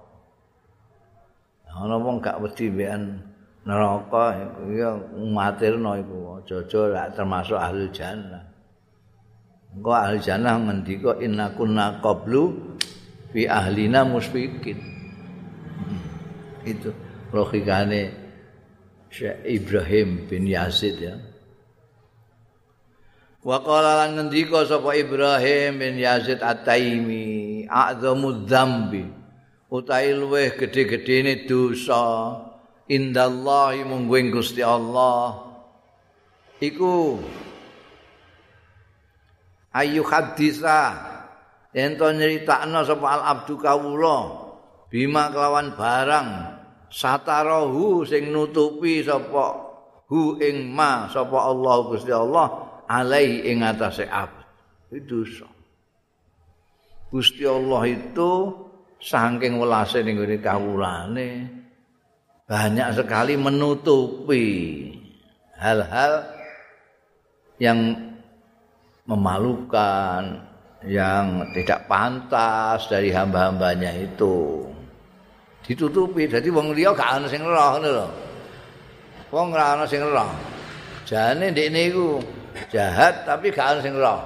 [1.78, 3.22] Ana wong gak wedi mbekan
[3.62, 8.42] neraka iku ya matirno iku aja-aja termasuk ahli jannah.
[9.78, 12.74] Engko ahli jannah ngendika inna kunna qablu
[13.32, 14.80] fi ahlina musfikin
[16.68, 16.92] itu
[17.32, 18.12] logikane
[19.08, 21.16] Syekh Ibrahim bin Yazid ya.
[23.48, 29.08] Wa qala lan ngendika sapa Ibrahim bin Yazid At-Taimi, a'zamu dzambi.
[29.72, 32.36] Utahe luweh gedhe-gedhene dosa.
[32.88, 35.48] Indallahi mungguing Gusti Allah.
[36.60, 37.20] Iku
[39.76, 40.96] ayu hadisa
[41.78, 44.50] ento nyeritakno sapa al abdu kawula
[44.90, 46.30] bima kelawan barang
[46.90, 49.62] satarahu sing nutupi sapa
[50.10, 52.48] hu ing ma sapa Allah Gusti Allah
[52.90, 54.48] alai ing atase abad
[54.90, 55.48] itu dosa.
[57.12, 58.32] Gusti Allah itu
[59.00, 61.30] saking welase ning ngene kawulane
[62.48, 64.48] banyak sekali menutupi
[65.60, 66.32] hal-hal
[67.60, 67.80] yang
[69.04, 70.48] memalukan
[70.86, 74.68] yang tidak pantas dari hamba-hambanya itu
[75.66, 78.08] ditutupi jadi wong liya gak ana sing roh ngono lho
[79.34, 80.30] wong ora ana sing roh
[81.08, 82.22] jane ndekne iku
[82.70, 84.22] jahat tapi gak ana sing roh.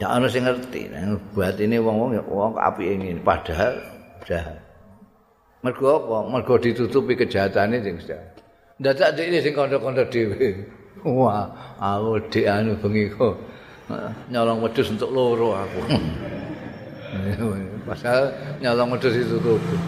[0.00, 0.88] Ya ana sing ngerti,
[1.36, 3.76] buat ini wong-wong ya wong apike ngene padahal
[4.24, 4.56] jahat.
[5.60, 6.16] Mergo apa?
[6.32, 8.40] Mergo ditutupi kejahatane sing jahat.
[8.80, 10.64] Dadak dhek sing kandha-kandha dhewe.
[11.00, 11.48] Wah,
[11.80, 13.50] aku dhek anu bengi kok
[14.30, 15.80] nyolong wedhus untuk loro aku.
[17.88, 18.30] Pasal
[18.62, 19.80] nyolong wedhus itu tutup.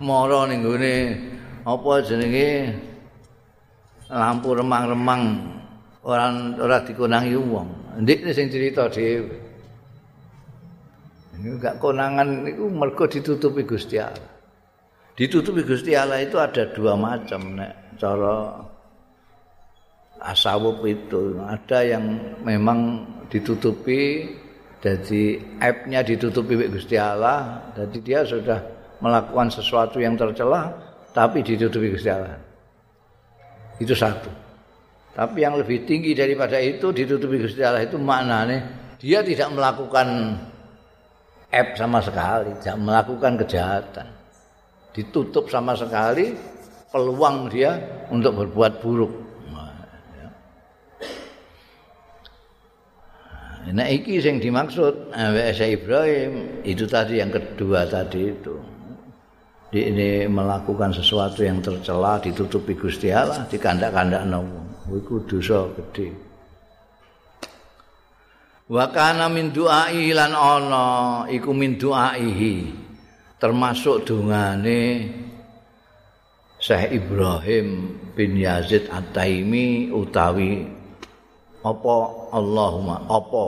[0.00, 0.96] Moro ning gone
[1.64, 2.72] apa jenenge
[4.12, 5.22] lampu remang-remang
[6.04, 7.68] orang ora dikonangi wong.
[8.00, 9.44] Ndik sing cerita dhewe.
[11.36, 14.32] Enggak konangan itu mergo ditutupi Gusti Allah.
[15.12, 18.64] Ditutupi Gusti Allah itu ada dua macam nek cara
[20.26, 22.04] asawuf itu ada yang
[22.42, 24.26] memang ditutupi
[24.82, 28.58] jadi aibnya ditutupi Gusti Allah jadi dia sudah
[29.00, 30.72] melakukan sesuatu yang tercela
[31.16, 32.36] tapi ditutupi Gusti Allah
[33.76, 34.28] Itu satu.
[35.16, 38.60] Tapi yang lebih tinggi daripada itu ditutupi Gusti Allah itu maknanya
[39.00, 40.36] dia tidak melakukan
[41.52, 44.06] app sama sekali, tidak melakukan kejahatan.
[44.92, 46.32] Ditutup sama sekali
[46.88, 47.76] peluang dia
[48.08, 49.12] untuk berbuat buruk.
[53.66, 58.76] Nah, iki yang dimaksud WS Ibrahim itu tadi yang kedua tadi itu.
[59.66, 66.14] di ini melakukan sesuatu yang tercela ditutupi Gusti Allah di kandak-kandak wong iku dosa gede
[68.70, 70.86] wa kana min du'ai lan ana
[71.26, 72.70] iku min du'aihi
[73.42, 75.12] termasuk dungane
[76.56, 77.66] Syekh Ibrahim
[78.16, 80.64] bin Yazid At-Taimi utawi
[81.66, 81.94] apa
[82.30, 83.44] Allahumma apa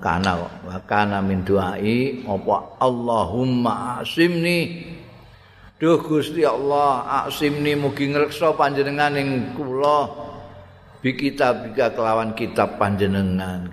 [0.00, 4.88] kana wa kana min du'ai apa Allahumma asimni
[5.78, 10.10] Duh Gusti Allah, aksimni mugi ngreksa panjenengan ing kula
[10.98, 13.70] bi kitabika kelawan kitab panjenengan.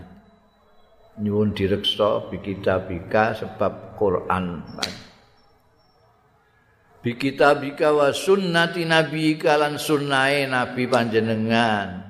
[1.17, 4.61] Nyuwun direksa bi kitabika sebab Quran.
[7.01, 12.04] Bi kitabika wa sunnati nabiyika lan sunnahe nabi panjenengan.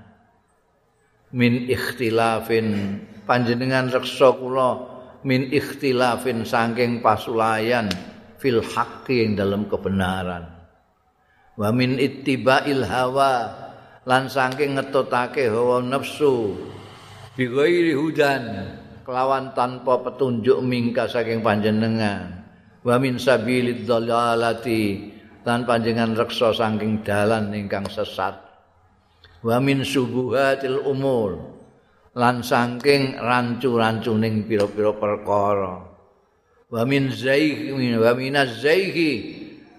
[1.33, 2.99] Min ikhtilafin.
[3.25, 4.85] Panjenengan reksa kula
[5.25, 7.89] min ikhtilafin saking pasulayan.
[8.45, 10.45] fil haqqi ing dalam kebenaran.
[11.57, 13.49] Wa min ittiba'il hawa
[14.05, 16.53] lan saking ngetutake hawa nafsu
[17.33, 18.69] bi ghairi hudan
[19.01, 22.45] kelawan tanpa petunjuk mingka saking panjenengan.
[22.85, 25.09] Wa min sabilid dhalalati
[25.41, 28.44] lan panjenengan reksa saking dalan ingkang sesat
[29.45, 31.53] wa min subuhatil umur.
[32.15, 35.83] Lan saking rancu-rancuning pira-pira perkara.
[36.71, 38.63] Wa min zaih wa minaz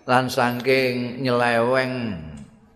[0.06, 2.14] lan saking nyeleweng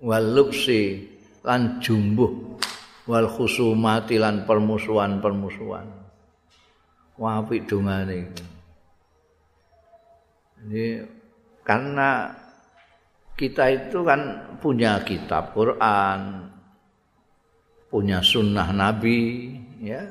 [0.03, 1.07] wal luksi.
[1.46, 2.59] Lan jumbuh
[3.07, 5.87] wal khusumati lan permusuhan-permusuhan.
[7.20, 8.51] Wah apik dongane
[10.61, 11.01] ini
[11.64, 12.28] karena
[13.36, 14.20] kita itu kan
[14.61, 16.51] punya kitab Quran
[17.91, 19.51] punya sunnah Nabi
[19.82, 20.07] ya.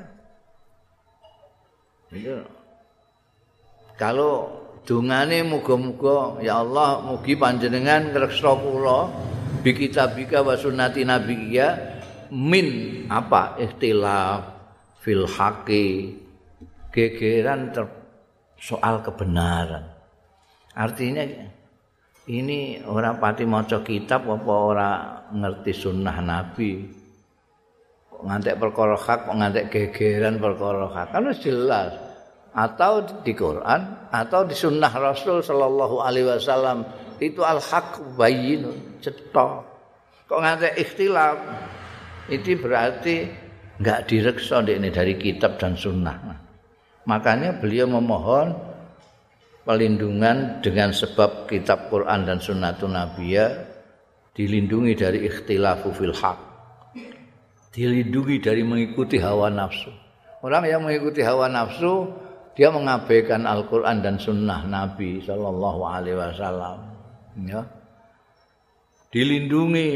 [2.12, 2.44] Itu
[3.96, 4.52] kalau
[4.84, 9.08] dungane muga-muga ya Allah mugi panjenengan ngreksa kula
[9.64, 11.68] bi kitabika wa sunnati nabiyya
[12.28, 12.68] min
[13.08, 13.56] apa?
[13.56, 14.44] Ikhtilaf
[15.00, 16.16] fil haqi
[16.92, 17.72] gegeran
[18.60, 19.88] soal kebenaran.
[20.76, 21.24] Artinya
[22.28, 24.90] ini orang pati maca kitab apa ora
[25.32, 26.99] ngerti sunnah nabi
[28.26, 31.92] ngantek perkara hak ngantek gegeran perkara hak kan jelas
[32.50, 36.82] atau di Quran atau di sunnah Rasul Shallallahu Alaihi Wasallam
[37.22, 38.66] itu al haq bayin
[38.98, 39.62] cetok
[40.26, 41.38] kok nggak ikhtilaf
[42.30, 43.26] itu berarti
[43.80, 46.14] enggak direksa ini dari kitab dan sunnah.
[47.08, 48.52] Makanya beliau memohon
[49.64, 53.50] pelindungan dengan sebab kitab Quran dan sunnatun nabiyah
[54.36, 56.38] dilindungi dari ikhtilafu fil haq.
[57.70, 59.94] Dilindungi dari mengikuti hawa nafsu.
[60.42, 62.10] Orang yang mengikuti hawa nafsu
[62.58, 66.78] dia mengabaikan Al-Qur'an dan sunnah Nabi sallallahu alaihi wasallam.
[67.46, 67.62] Ya.
[69.14, 69.90] Dilindungi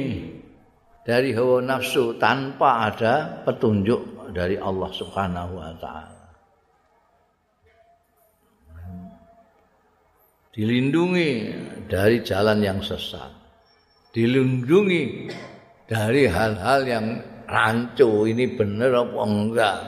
[1.02, 6.14] dari hawa nafsu tanpa ada petunjuk dari Allah Subhanahu wa taala.
[10.54, 11.30] Dilindungi
[11.90, 13.34] dari jalan yang sesat.
[14.14, 15.26] Dilindungi
[15.90, 17.06] dari hal-hal yang
[17.46, 19.78] rancu ini benar apa enggak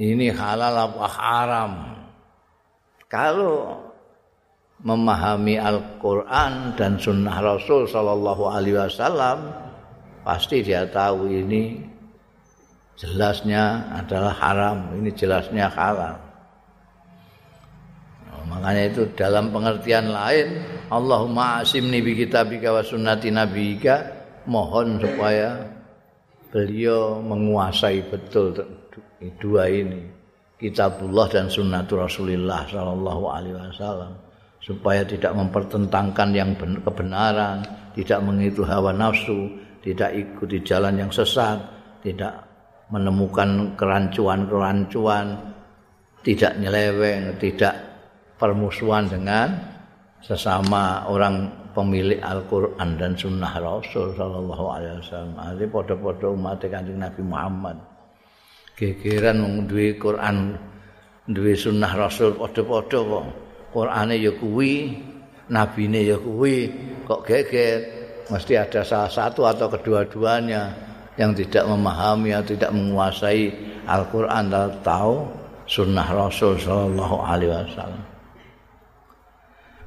[0.00, 1.72] ini halal apa haram.
[3.04, 3.84] Kalau
[4.80, 9.52] memahami Al-Quran dan Sunnah Rasul Sallallahu Alaihi Wasallam,
[10.24, 11.84] pasti dia tahu ini
[12.96, 16.16] jelasnya adalah haram, ini jelasnya halal.
[18.24, 23.28] Nah, makanya itu dalam pengertian lain, Allahumma asimni bi kitabika wa sunnati
[24.48, 25.79] mohon supaya
[26.50, 28.54] beliau menguasai betul
[29.38, 30.02] dua ini
[30.58, 34.12] kitabullah dan sunnatul rasulillah sallallahu alaihi wasallam
[34.60, 37.64] supaya tidak mempertentangkan yang kebenaran
[37.96, 39.48] tidak mengikuti hawa nafsu
[39.80, 41.56] tidak ikuti jalan yang sesat
[42.04, 42.44] tidak
[42.92, 45.38] menemukan kerancuan-kerancuan
[46.20, 47.72] tidak nyeleweng tidak
[48.36, 49.48] permusuhan dengan
[50.20, 55.34] sesama orang pemilik Al-Quran dan Sunnah Rasul Sallallahu Alaihi Wasallam.
[55.56, 57.90] Ini podo-podo umat kanjeng Nabi Muhammad.
[58.80, 60.56] gegeran wong duwe Quran
[61.28, 63.24] duwe sunah Rasul padha-padha kok
[63.76, 64.96] Qurane ya kuwi
[65.52, 66.72] nabine ya kuwi
[67.04, 67.84] kok geger
[68.32, 70.72] mesti ada salah satu atau kedua-duanya
[71.20, 73.52] yang tidak memahami atau tidak menguasai
[73.84, 75.14] Al-Qur'an atau tahu
[75.68, 78.09] sunnah Rasul sallallahu alaihi wasallam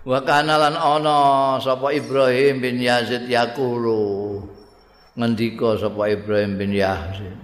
[0.03, 4.35] Wa kana lan ana sapa Ibrahim bin Yazid yaqulu.
[5.15, 7.39] Ngendika sapa Ibrahim bin Yazid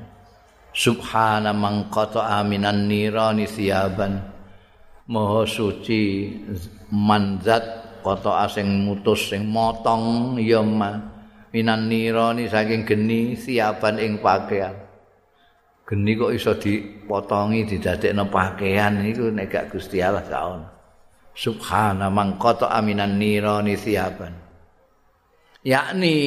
[0.76, 4.22] subhana man qata'a minan nirani siyaban
[5.07, 6.36] maha suci
[6.91, 7.64] manzat
[8.03, 10.60] qata'a sing mutus sing motong ya
[11.55, 14.76] minan nirani saking geni siyaban ing pakaian.
[15.88, 20.78] Geni kok iso dipotongi didadekno pakaian iku nek gak Gusti Allah gak ono
[21.40, 24.36] subhana man qata'a minan nirani siyaban
[25.64, 26.20] yakni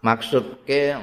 [0.00, 0.96] maksudke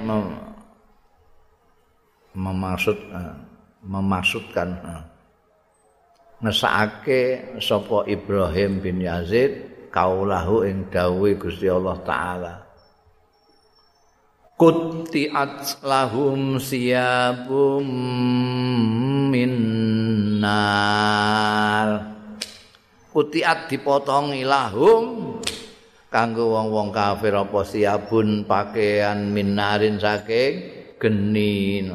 [2.33, 3.37] memaksud uh,
[3.85, 5.03] memasukkan uh,
[6.41, 7.21] ngesake
[7.61, 12.53] sapa Ibrahim bin Yazid kaulahu ing dawuh Gusti Allah taala
[14.59, 17.87] Kutiat lahum siyabum
[19.31, 20.59] minnar
[23.07, 25.39] Kutiat dipotong ilahum
[26.11, 31.87] kanggo wong-wong kafir apa siabun pakaian minarin saking geni.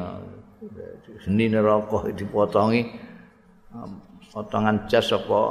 [1.21, 2.81] Seni neraka dipotongi
[4.33, 5.41] potongan jas apa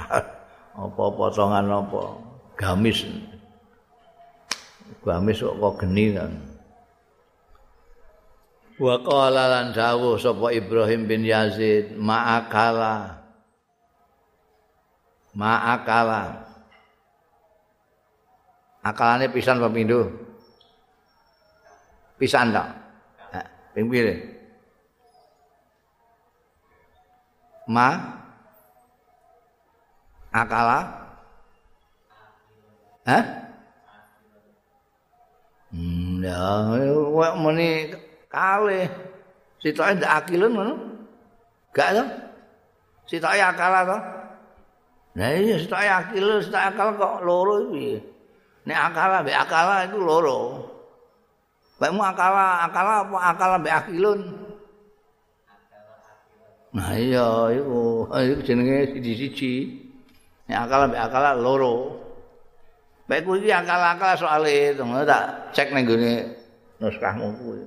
[0.80, 2.16] apa potongan apa
[2.56, 3.04] gamis
[5.02, 6.32] gamis kok geni kan.
[8.80, 13.22] Wa qala lan dawuh sapa Ibrahim bin Yazid ma'akala.
[15.36, 16.46] Ma'akala.
[18.82, 20.10] Akalane pisan pindho?
[22.18, 22.82] Pisan tak
[23.72, 24.14] ping pire?
[27.68, 28.20] Ma?
[30.32, 30.80] Akala?
[33.08, 33.24] Hah?
[35.72, 36.68] Hmm, ya,
[37.08, 37.88] wek muni
[38.28, 38.92] kale.
[39.56, 40.74] Sitoke ndak akilun ngono.
[41.72, 42.04] Gak to?
[43.08, 43.98] Sitoke akala to?
[45.16, 48.04] Nah iya sitoke akil, sitoke akal kok loro iki.
[48.68, 50.40] Nek akala mbek akala itu loro.
[51.80, 54.20] Baikmu akala, akala apa akala mbek akilun?
[56.76, 59.52] Nah iya iku, iku jenenge siji-siji.
[60.52, 62.01] Nek akal mbek akal loro.
[63.12, 66.32] Baik kuwi akal-akal soal itu, tak cek ning gone
[66.80, 67.60] naskahmu kuwi.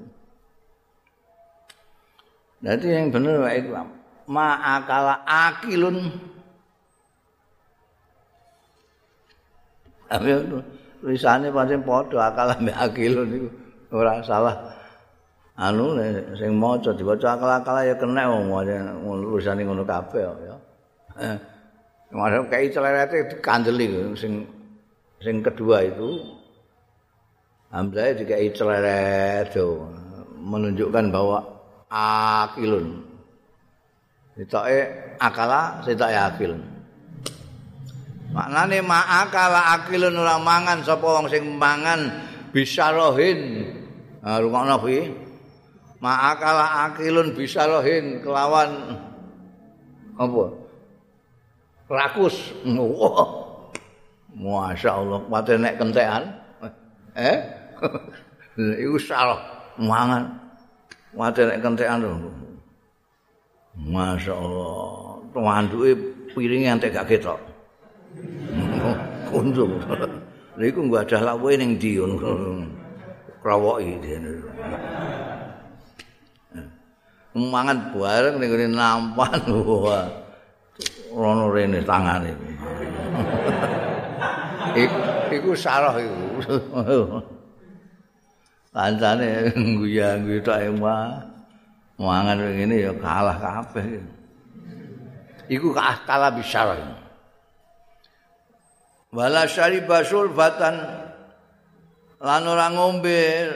[2.65, 3.77] Dadi yang bener wae iku.
[4.25, 6.09] Ma akala akilun.
[10.09, 10.33] Tapi
[11.05, 13.49] tulisane pancen padha akal mbek akilun iku
[13.93, 14.57] ora salah.
[15.61, 15.93] anu
[16.41, 18.49] sing maca diwaca akal-akal ya kena wong
[19.29, 20.57] urusan ngono kabeh ya.
[21.21, 21.37] Eh,
[22.09, 24.54] Masuk kayak celerete kandeli sing
[25.25, 26.21] sing kedua itu
[27.73, 29.51] Hamzah dikai celeret
[30.39, 31.43] menunjukkan bahwa
[31.91, 33.03] akilun.
[34.37, 34.79] Sitoke
[35.19, 36.55] akala, sitoke akil.
[38.31, 42.15] Maknane ma'akala akilun ora mangan sapa wong sing mangan
[42.55, 43.67] bisarohin.
[44.23, 45.11] Nah, rungokno kuwi.
[45.99, 48.71] Ma'akala akilun bisarohin kelawan
[50.15, 50.43] apa?
[51.91, 52.55] Rakus.
[52.63, 53.44] Wah.
[54.35, 56.23] Masya Allah, mati nek kentekan.
[57.15, 57.37] Eh?
[58.83, 59.39] Iku salah
[59.79, 60.27] mangan.
[61.15, 62.31] Mati nek kentekan lho.
[63.79, 65.23] Masya Allah.
[65.31, 65.91] Tuanduke
[66.35, 67.39] piringnya antek gak ketok.
[69.31, 69.79] Kunjung.
[70.55, 72.63] Lha iku gak ada lawe ning ndi ngono.
[73.43, 74.31] Krawoki dene.
[77.35, 79.39] Mangan bareng ngene nampan.
[79.83, 80.07] Wah.
[81.15, 82.31] Rono rene tangane.
[85.31, 86.23] Iku salah iku.
[88.75, 91.31] Kancane guya-guyu tok emang.
[91.95, 94.03] Mangan ngene ya kalah kabeh.
[95.47, 96.75] Iku kalah bisyarah.
[99.15, 100.75] Wala syariba sulfatan
[102.19, 103.47] lan ora ngombe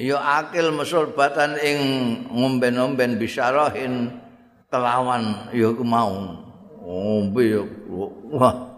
[0.00, 1.78] ya akil mesulbatan ing
[2.32, 4.16] ngomben-omben bisyarahin
[4.72, 6.40] kelawan ya mau
[6.80, 7.62] ngombe ya
[8.32, 8.69] wah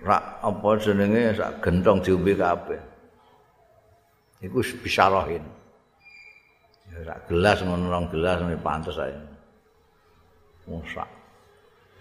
[0.00, 2.80] rak apa jenenge sak gentong diombe kabeh.
[4.40, 5.44] Iku bisa rohin.
[6.90, 9.14] Ya gelas ngono rong gelas ngene pantes ae.
[10.66, 11.08] Musak.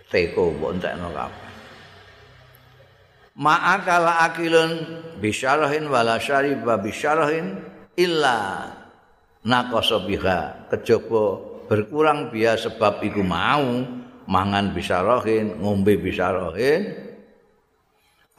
[0.09, 1.49] Teko mbok entekno kabeh.
[3.39, 4.71] Ma'akala akilun
[5.23, 7.55] bisyarahin wala syariba bisyarahin
[7.95, 8.67] illa
[9.47, 11.39] naqasa biha kejaba
[11.71, 13.79] berkurang biya sebab iku mau
[14.27, 17.08] mangan bisyarahin ngombe bisyarahin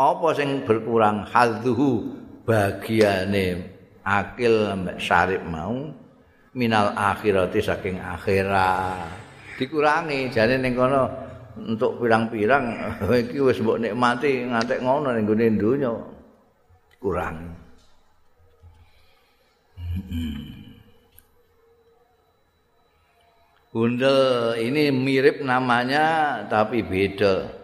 [0.00, 1.28] apa sing berkurang?
[1.28, 2.16] Hadzuhu
[2.48, 3.68] bagiane
[4.00, 5.92] akil mbek syarif mau
[6.56, 9.12] minal akhirati saking akhirat.
[9.60, 11.04] Dikurangi jane ning kono
[11.60, 12.96] untuk pirang-pirang
[13.28, 15.92] iki wis mbok nikmati ngantek ngono ning gone donya.
[17.00, 17.48] Kurangi
[23.70, 27.59] Gundel ini mirip namanya tapi beda.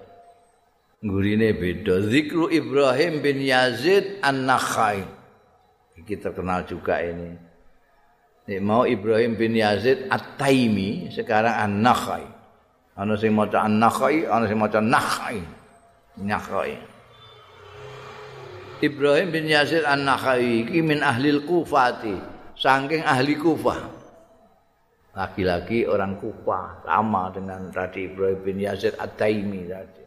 [1.04, 2.00] Gurine beda.
[2.08, 5.04] Zikru Ibrahim bin Yazid An-Nakhai.
[6.00, 7.36] Ini terkenal juga ini.
[8.48, 12.24] Ini mau Ibrahim bin Yazid At-Taimi, sekarang An-Nakhai.
[12.96, 15.44] Ana sing maca An-Nakhai, ana sing maca Nakhai.
[16.16, 16.80] Nakhai.
[18.80, 22.16] Ibrahim bin Yazid An-Nakhai iki min ahli Kufati,
[22.56, 23.84] saking ahli Kufah.
[25.12, 30.05] Laki-laki orang Kufah sama dengan tadi Ibrahim bin Yazid At-Taimi tadi.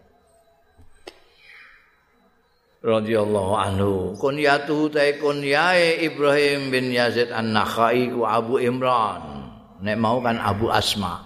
[2.83, 3.93] Radhiyallahu anhu.
[4.15, 9.51] Kunyatu ta kunyae Ibrahim bin Yazid An-Nakhai ku Abu Imran.
[9.79, 11.23] Nek mau kan Abu Asma.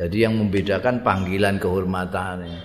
[0.00, 2.60] Jadi yang membedakan panggilan kehormatannya.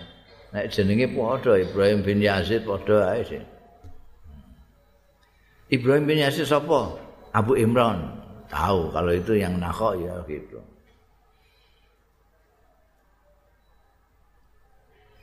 [0.56, 3.44] Nek jenenge padha Ibrahim bin Yazid padha ae sih.
[5.68, 6.96] Ibrahim bin Yazid sapa?
[7.36, 8.08] Abu Imran.
[8.48, 10.64] Tahu kalau itu yang Nakhai ya gitu.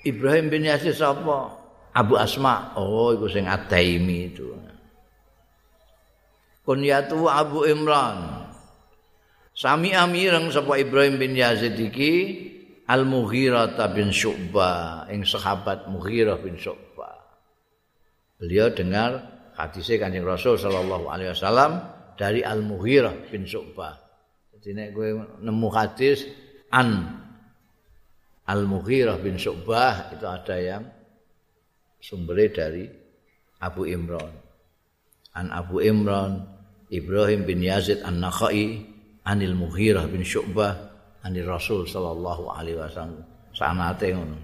[0.04, 1.63] Ibrahim bin Yazid sapa
[1.94, 2.74] Abu Asma.
[2.74, 4.50] Oh, iku sing Adaimi itu.
[6.66, 8.50] Kunyatu Abu Imran.
[9.54, 12.42] Sami amireng sapa Ibrahim bin Yazid iki
[12.84, 17.16] Al-Mughirah bin Syu'bah, ing sahabat Mughirah bin Syu'bah.
[18.36, 19.24] Beliau dengar
[19.54, 21.80] hadisnya Kanjeng Rasul sallallahu alaihi wasallam
[22.18, 23.94] dari Al-Mughirah bin Syu'bah.
[24.58, 25.08] Jadi nek kowe
[25.40, 26.26] nemu hadis
[26.74, 27.20] an
[28.44, 30.82] Al-Mughirah bin Syu'bah itu ada yang
[32.04, 32.84] sumbernya dari
[33.64, 34.28] Abu Imran.
[35.32, 36.44] An Abu Imran
[36.92, 38.84] Ibrahim bin Yazid An-Nakhai
[39.24, 40.92] Anil Mughirah bin Syu'bah
[41.24, 43.24] Anil Rasul sallallahu alaihi wasallam
[43.56, 44.36] sanate ngono.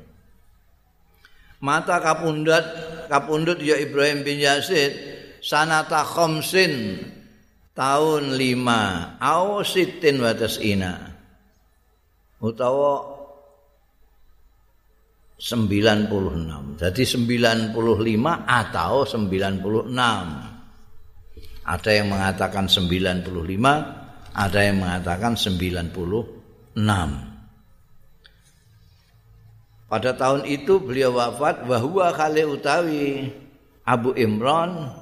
[1.60, 2.64] Mata kapundut
[3.12, 4.96] kapundut ya Ibrahim bin Yazid
[5.44, 7.04] sanata khamsin
[7.76, 11.12] tahun lima au sitin watas ina
[12.40, 13.19] utawa
[15.40, 16.76] 96.
[16.76, 17.72] Jadi 95
[18.44, 19.88] atau 96.
[21.64, 26.76] Ada yang mengatakan 95, ada yang mengatakan 96.
[29.90, 33.32] Pada tahun itu beliau wafat bahwa kali utawi
[33.82, 34.92] Abu Imran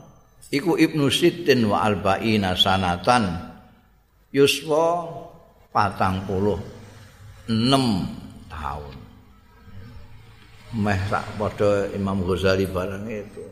[0.55, 3.53] iku Ibnu Sittin wa Alba'ina sanatan
[4.33, 5.05] yuswa
[5.69, 6.57] patang puluh
[7.53, 8.09] enam
[8.49, 8.98] tahun
[10.77, 13.45] meh tak padha Imam Ghazali barang itu.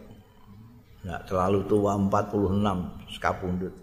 [1.07, 3.75] Enggak terlalu tua 46 sekapundut.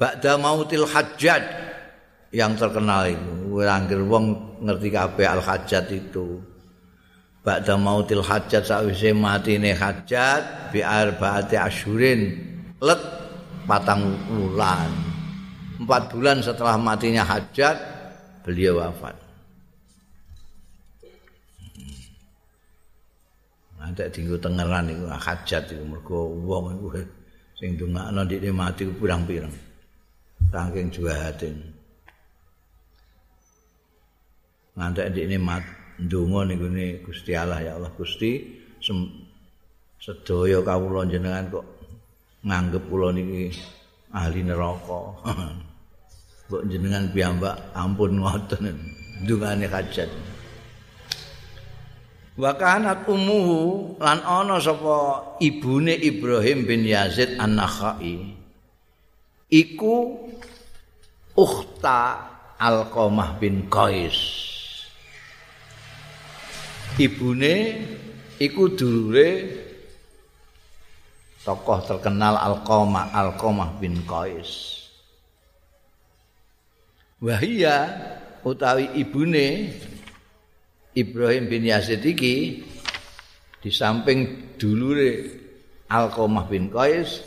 [0.00, 1.42] Ba'da mautil hajjat
[2.32, 3.60] yang terkenal itu.
[3.60, 6.40] Anggere wong ngerti kabeh al hajjat itu.
[7.44, 13.00] Ba'da mautil hajjat sawise matine hajjat bi arba'ati asyurin let
[13.68, 14.88] patang bulan
[15.80, 17.76] empat bulan setelah matinya hajjat
[18.44, 19.16] beliau wafat
[23.90, 27.02] Ada tinggu tengeran itu hajat itu mergo wong itu
[27.58, 29.50] sing dongakno ndek mati pirang-pirang.
[30.54, 31.58] Saking juahatin.
[34.78, 35.64] Ngantek ndek mat
[35.98, 36.70] ndonga niku
[37.02, 38.62] Gusti Allah ya Allah Gusti
[40.00, 41.66] sedaya kawula jenengan kok
[42.46, 43.50] nganggep kula niki
[44.14, 45.00] ahli neraka.
[46.46, 48.70] Mbok jenengan piyambak ampun ngoten
[49.26, 50.29] ndungane hajat.
[52.40, 58.32] Wa kanat ummuhu lan ana sapa ibune Ibrahim bin Yazid An-Nakhai
[59.52, 60.24] iku
[61.36, 62.30] ukhta
[62.60, 64.16] Alqamah bin Qais.
[67.00, 67.80] Ibune
[68.36, 69.48] iku dulure
[71.40, 74.80] tokoh terkenal Alqamah Alqamah bin Qais.
[77.20, 77.88] Wahia
[78.44, 79.76] utawi ibune
[80.96, 82.66] Ibrahim bin Yazid iki
[83.60, 85.38] di samping dulure
[85.86, 87.22] Alqamah bin Qais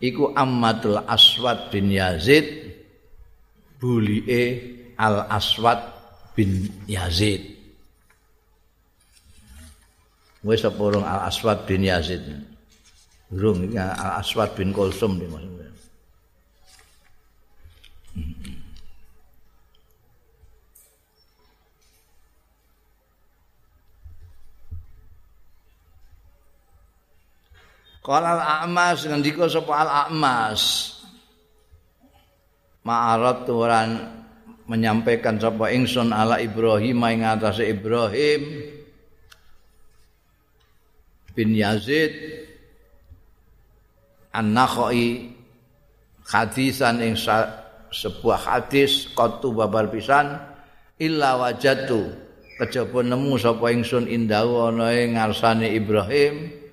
[0.00, 2.44] iku Ammatul Aswad bin Yazid
[3.80, 5.78] bulie Al Aswad
[6.34, 7.54] bin Yazid.
[10.42, 12.22] Wis apa Al Aswad bin Yazid?
[13.30, 15.57] Durung iki Al Aswad bin Kulsum maksudnya
[28.08, 30.96] Qala al-A'mas ngendika sapa al-A'mas.
[32.88, 33.88] Ma'arat turan
[34.64, 38.64] menyampaikan sapa ingsun ala Ibrahim ing atase Ibrahim
[41.36, 42.16] bin Yazid
[44.32, 45.28] An-Nakhai
[46.32, 47.12] hadisan ing
[47.92, 50.32] sebuah hadis qatu babar pisan
[50.96, 52.08] illa wajatu
[52.56, 56.67] kejaba nemu sapa ingsun indahu ana ngarsane Ibrahim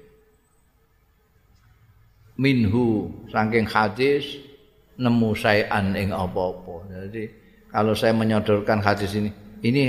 [2.36, 4.39] minhu saking hadis
[4.95, 6.88] nemu sayan ing apa-apa.
[6.91, 7.23] Jadi
[7.71, 9.31] kalau saya menyodorkan hadis ini,
[9.63, 9.83] ini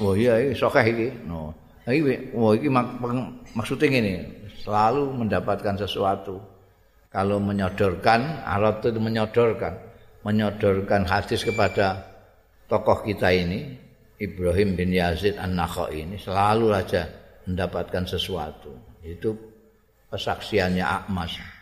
[0.00, 1.08] oh iya ini sokeh iki.
[1.28, 1.52] No.
[1.88, 3.00] Iki oh iki mak
[3.56, 4.12] maksudnya ini
[4.60, 6.36] selalu mendapatkan sesuatu.
[7.08, 9.80] Kalau menyodorkan, Arab itu menyodorkan,
[10.28, 12.04] menyodorkan hadis kepada
[12.68, 13.80] tokoh kita ini,
[14.20, 17.08] Ibrahim bin Yazid An-Nakhai ini selalu aja
[17.48, 18.76] mendapatkan sesuatu.
[19.00, 19.32] Itu
[20.12, 21.57] kesaksiannya Akmas.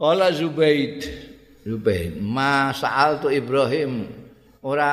[0.00, 1.04] Kala Zubaid.
[1.60, 4.08] Zubaid ma sa'al tu Ibrahim.
[4.64, 4.92] Ora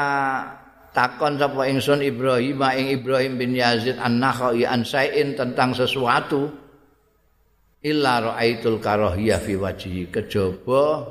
[0.91, 6.51] takon sapa ingsun Ibrahim ing Ibrahim bin Yazid an-Nakhai an tentang sesuatu.
[7.87, 11.07] Illa raaitul karahiyah fi wajhi kejaba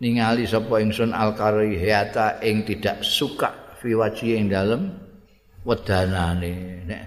[0.00, 4.96] ningali sapa ingsun al karahiyata ing tidak suka fi wajhi ing dalem
[5.60, 6.88] wedanane.
[6.88, 7.04] Nek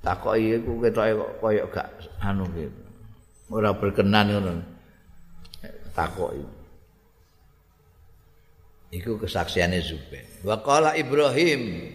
[0.00, 1.12] takoki iku ketoke
[1.44, 1.88] kaya gak
[2.24, 2.83] anu gitu
[3.54, 4.52] ora berkenan ngono.
[5.94, 6.42] Takoki
[8.98, 9.14] iku.
[9.22, 10.26] Kesaksiane Zubair.
[10.42, 11.94] Wa qala Ibrahim.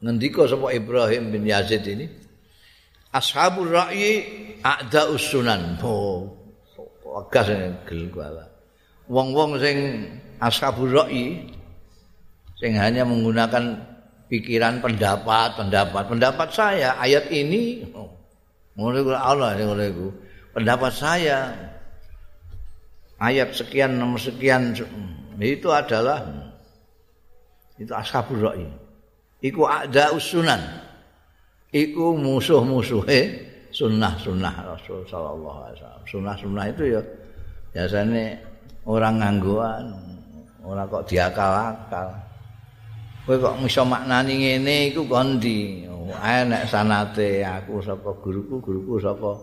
[0.00, 2.08] Ngendika sapa Ibrahim bin Yazid ini?
[3.12, 4.24] Ashabul ra'yi
[4.62, 6.40] a'da usunan oh
[7.10, 7.50] agas
[7.90, 8.46] gel kuala
[9.10, 10.06] wong-wong sing
[10.38, 11.50] ashabul ra'yi
[12.54, 13.82] sing hanya menggunakan
[14.30, 16.94] pikiran pendapat pendapat pendapat saya.
[16.96, 17.82] Ayat ini
[18.78, 20.08] ngono Allah ngono iku.
[20.54, 21.38] Pendapat saya.
[23.20, 24.72] Ayat sekian nomor sekian
[25.36, 26.24] itu adalah
[27.76, 28.64] itu ashabul ra'i
[29.44, 30.60] iku ada usunan.
[31.70, 33.20] Iku musuh-musuhe
[33.70, 36.02] sunnah-sunnah Rasul sallallahu alaihi wasallam.
[36.08, 37.00] Sunnah-sunnah itu ya
[37.70, 38.24] biasanya
[38.82, 39.84] orang ngangguan
[40.66, 42.08] orang kok diakal-akal
[43.30, 49.38] kowe kok iso maknani ngene iku kondi oh, enek sanate aku saka guruku guruku saka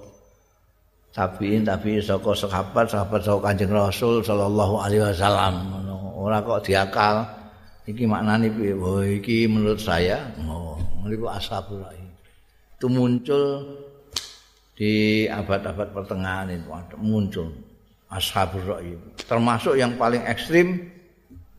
[1.15, 5.71] tabiin tapi saka sahabat sahabat saka Kanjeng Rasul sallallahu alaihi wasallam.
[6.19, 7.23] Ora kok diakal.
[7.87, 8.75] Iki maknani piye?
[8.75, 10.75] Oh iki menurut saya oh
[11.07, 13.63] niku ashabul itu muncul
[14.75, 16.67] di abad-abad pertengahan itu
[16.99, 17.55] muncul
[18.11, 18.99] ashabur ra'yi.
[19.23, 20.75] Termasuk yang paling ekstrim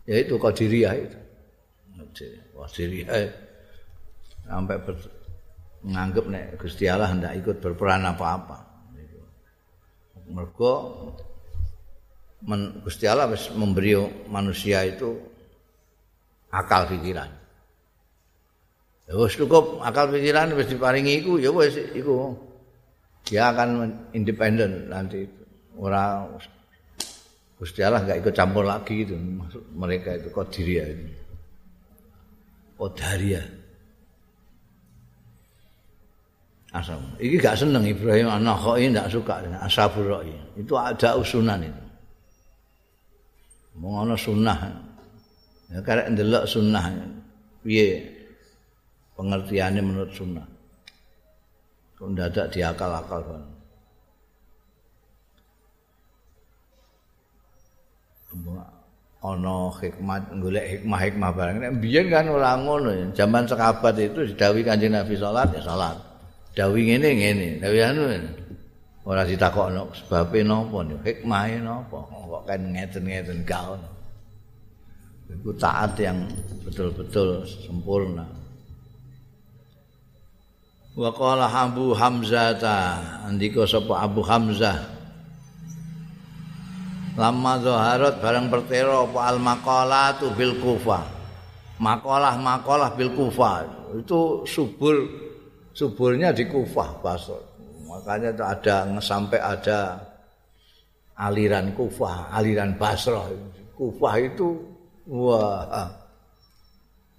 [0.04, 1.27] yaitu Qadiriyah itu.
[2.12, 3.28] Qadiriyah
[4.48, 4.96] sampai ber,
[5.84, 8.66] menganggap nek Gusti Allah hendak ikut berperan apa-apa.
[10.28, 10.72] Mergo
[12.84, 13.96] Gusti Allah wis memberi
[14.28, 15.16] manusia itu
[16.52, 17.30] akal pikiran.
[19.08, 22.36] Ya wis cukup akal pikiran wis diparingi iku ya wis iku.
[23.24, 25.24] Dia akan independen nanti
[25.76, 26.40] orang
[27.58, 31.27] Gusti Allah enggak ikut campur lagi itu maksud mereka itu Qadiriyah ini.
[32.78, 33.46] Qadariyah.
[36.68, 37.00] Asam.
[37.18, 40.36] Iki gak seneng Ibrahim An-Nakhai ndak suka dengan Ashabul Ra'i.
[40.54, 41.84] Itu ada usunan itu.
[43.78, 44.58] Mau ana sunnah.
[45.70, 46.84] Ya karek ndelok sunnah.
[47.64, 48.04] Piye
[49.16, 50.46] pengertiannya menurut sunnah.
[51.98, 53.58] Kok ndadak diakal-akal banget.
[59.18, 64.62] Ana hikmat golek hikmah-hikmah barang nek biyen kan ora ngono ya zaman sekabat itu didhawuhi
[64.62, 65.98] Kanjeng Nabi salat ya salat.
[66.58, 67.48] Dawuh ngene ngene.
[67.62, 68.02] Dawuh anu
[69.06, 71.98] ora ditakokno sebabe napa niku hikmahe napa?
[72.02, 73.88] Kok kan ngeten-ngeten gak ono.
[75.30, 76.26] Itu taat yang
[76.66, 78.26] betul-betul sempurna.
[80.98, 82.76] Wa qala Abu Hamzah ta
[83.22, 84.97] andika sapa Abu Hamzah
[87.18, 91.02] Lama zaharat barang pertero apa al maqalatu bil kufa.
[91.82, 95.06] Makalah-makalah bil kufa itu subur
[95.78, 97.38] suburnya di Kufah Basra.
[97.86, 100.02] Makanya itu ada sampai ada
[101.14, 103.22] aliran Kufah, aliran Basra.
[103.78, 104.58] Kufah itu
[105.06, 105.86] wah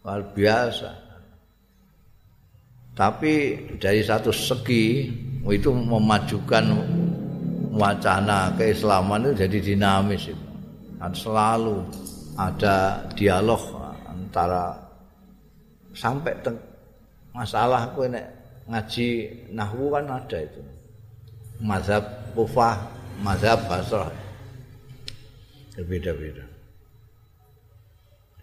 [0.03, 0.91] luar biasa.
[2.99, 3.33] Tapi
[3.79, 5.07] dari satu segi
[5.47, 6.65] itu memajukan
[7.73, 10.45] wacana keislaman itu jadi dinamis itu.
[10.99, 11.79] Dan selalu
[12.35, 13.61] ada dialog
[14.09, 14.75] antara
[15.95, 16.33] sampai
[17.31, 18.25] masalah aku nek
[18.67, 19.07] ngaji
[19.53, 20.61] nahwu kan ada itu.
[21.59, 22.03] Mazhab
[22.35, 22.77] Kufah,
[23.19, 24.11] mazhab Basrah.
[25.75, 26.45] Berbeda-beda.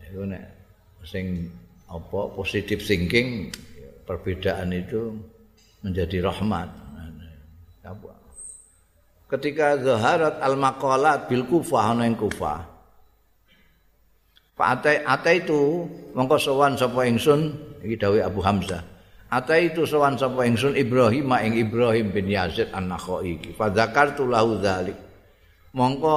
[0.05, 0.45] Itu nek
[1.07, 1.49] sing
[1.87, 3.53] apa positif thinking
[4.09, 5.15] perbedaan itu
[5.85, 6.69] menjadi rahmat.
[7.87, 8.16] Apa?
[9.27, 12.63] Ketika zaharat al maqalat bil kufah ana ing kufah.
[14.57, 15.85] Fa atai itu
[16.17, 17.53] mongko sowan sapa ingsun
[17.85, 18.81] iki dawuh Abu Hamzah.
[19.29, 23.51] Atai itu sowan sapa ingsun Ibrahim ing Ibrahim bin Yazid an-Nakhai iki.
[23.53, 24.97] Fa zakartu lahu dzalik.
[25.77, 26.17] Mongko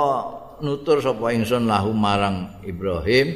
[0.64, 3.36] nutur sapa ingsun lahu marang Ibrahim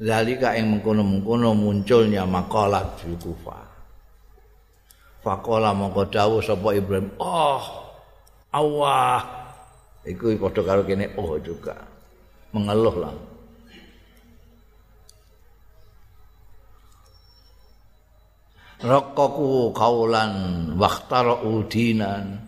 [0.00, 3.68] zalika ing mengkono-mengkono munculnya maqalat bil kufah.
[5.20, 7.89] Fakola mongko dawuh sapa Ibrahim oh
[8.50, 9.22] Allah.
[10.02, 11.76] Iku padha karo kene oh juga.
[12.50, 13.14] Mengeluh lah.
[18.80, 20.32] Rokkoku kaulan
[20.80, 22.40] waktara udinan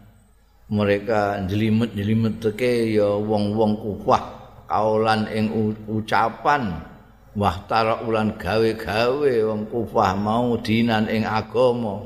[0.73, 4.23] mereka jelimet-jelimet teke ya wong-wong kufah
[4.65, 5.53] kaulan ing
[5.85, 6.89] ucapan.
[7.33, 12.01] Waktara ulan gawe-gawe wong kufah mau dinan ing agama.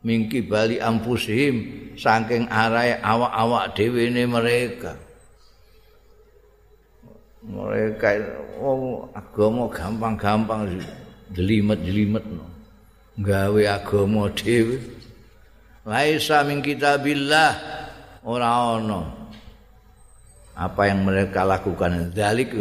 [0.00, 4.94] Mingki bali ampusihim saking arahe awak-awak dhewe mereka.
[7.40, 8.08] Mereka
[8.60, 10.76] oh agama gampang-gampang
[11.32, 12.44] jelimet-jelimet no.
[13.24, 14.76] gawe agama dhewe.
[15.88, 17.56] Laisa min kitabillah
[18.28, 19.00] ora ono
[20.52, 22.12] apa yang mereka lakukan.
[22.12, 22.52] Zalik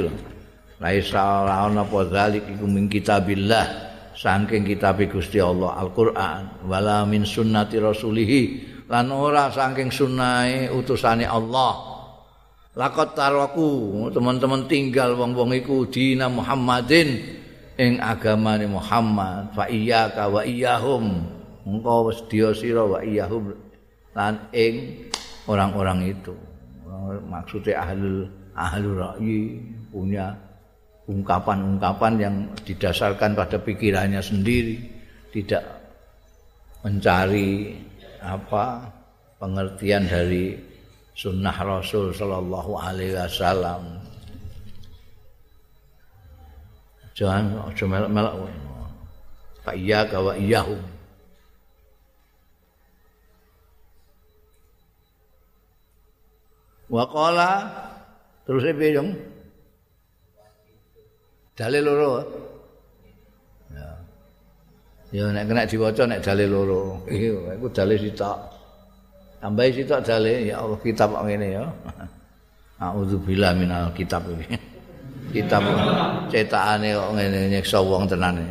[0.79, 6.67] laisa ora ono apa zalik iku min kitabillah saking kitab Gusti Allah Al-Qur'an.
[6.67, 8.41] Wala min sunnati rasulihi
[8.89, 12.01] lan ora saking sunnahe utusane Allah.
[12.73, 13.69] Lakot taraku
[14.13, 17.21] teman-teman tinggal wong-wong iku dina Muhammadin
[17.77, 19.53] ing agamane Muhammad.
[19.53, 21.05] Fa iyyaka wa iyyahum.
[21.69, 23.53] Engko wis dia sira wa iyyahum.
[24.17, 25.05] Lan ing
[25.45, 26.33] orang-orang itu.
[27.29, 30.33] Maksudnya ahlul ahlul ra'yi punya
[31.09, 34.77] ungkapan-ungkapan yang didasarkan pada pikirannya sendiri,
[35.33, 35.65] tidak
[36.85, 37.73] mencari
[38.19, 38.87] apa
[39.39, 40.55] pengertian dari
[41.15, 43.99] sunnah Rasul Shallallahu Alaihi Wasallam.
[47.15, 48.35] Jangan cuma melak.
[49.67, 50.79] Pak iya kawa iyahum.
[56.89, 57.69] Wakola
[58.47, 59.03] terus saya
[61.53, 62.23] dalil loro.
[65.09, 65.25] Ya.
[65.33, 66.81] Nek kena diwaca nek dalil loro.
[67.09, 68.37] Iku dalil sitok.
[69.41, 71.65] Tambahi sitok dalil ya Allah kitab kok ngene ya.
[72.83, 74.55] A'udzubillah minal kitab iki.
[75.35, 75.61] Kitab
[76.33, 78.41] cetakane kok ngene nyiksa wong tenan.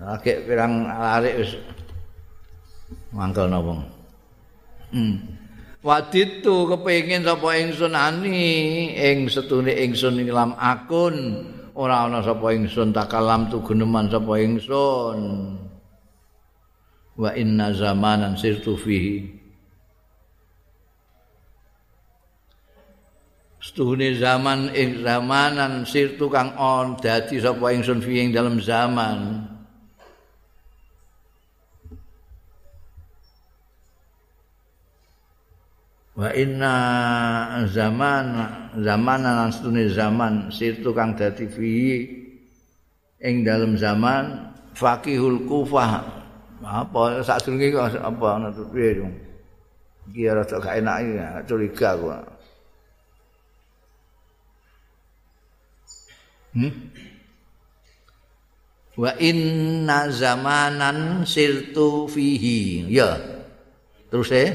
[0.00, 1.52] Lagi pirang larik wis
[3.12, 3.84] mangkel wong.
[4.88, 5.14] Hmm.
[5.84, 11.44] Waditu kepengin sapa ingsun ani ing setune ingsun ing lam akun
[11.76, 15.20] ora ana sapa ingsun takalam tu guneman sapa ingsun.
[17.18, 19.38] Wa inna zamanan sirtu fihi
[23.58, 29.44] Setuhune zaman ing zamanan sirtu kang on dadi sapa ingsun fi ing dalam zaman.
[36.18, 36.74] Wa inna
[37.70, 38.24] zaman
[38.78, 41.74] zamanan setuhune zaman sirtu kang dadi fi
[43.20, 46.17] ing dalam zaman faqihul kufah.
[46.58, 49.14] Apa sak durunge apa ana piye dong.
[50.10, 52.18] Iki ora gak enak ya, curiga gua.
[56.56, 56.72] Hmm?
[58.98, 62.88] Wa inna zamanan sirtu fihi.
[62.90, 63.14] Ya.
[64.10, 64.50] Terus eh?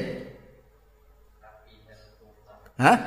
[2.76, 2.98] Hah?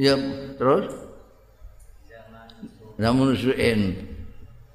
[0.00, 0.16] Ya,
[0.56, 1.09] terus?
[3.00, 3.96] Zaman su'in.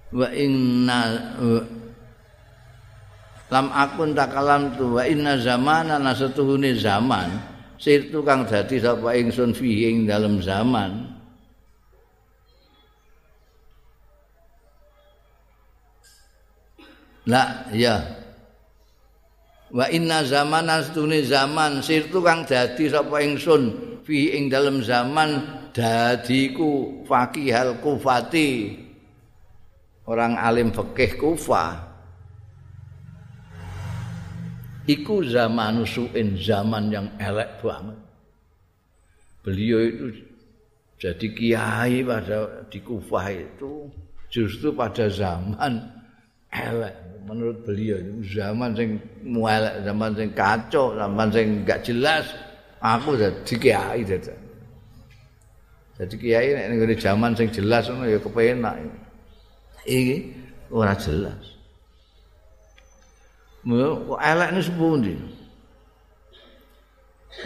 [0.10, 1.00] Wa inna
[3.54, 7.54] lam akun takalam tu wa inna zamanan nasatuhuni zaman.
[7.76, 11.12] sirtu kang dadi sapa ingsun fihi ing dalem zaman
[17.26, 18.00] La ya
[19.76, 23.76] Wa inna zamanan stune zaman sirtu kang dadi sapa ingsun
[24.08, 25.42] fi ing dalem zaman
[25.76, 28.80] dadiku faqihal kufati.
[30.06, 31.96] Orang alim fikih kufah
[34.86, 37.98] iku zaman suin zaman yang elek banget.
[39.42, 40.06] Beliau itu
[40.98, 43.90] jadi kiai pada di Kufah itu
[44.30, 45.86] justru pada zaman
[46.50, 46.96] elek.
[47.26, 52.26] Menurut beliau itu zaman sing muelek zaman sing kacau zaman sing enggak jelas
[52.78, 54.45] aku jadi kiai jadi
[55.96, 58.76] jadi kiai nek zaman sing jelas ngono ya kepenak
[59.88, 60.36] iki
[60.68, 61.56] ora jelas.
[63.66, 65.16] Kok elek ni sepundi?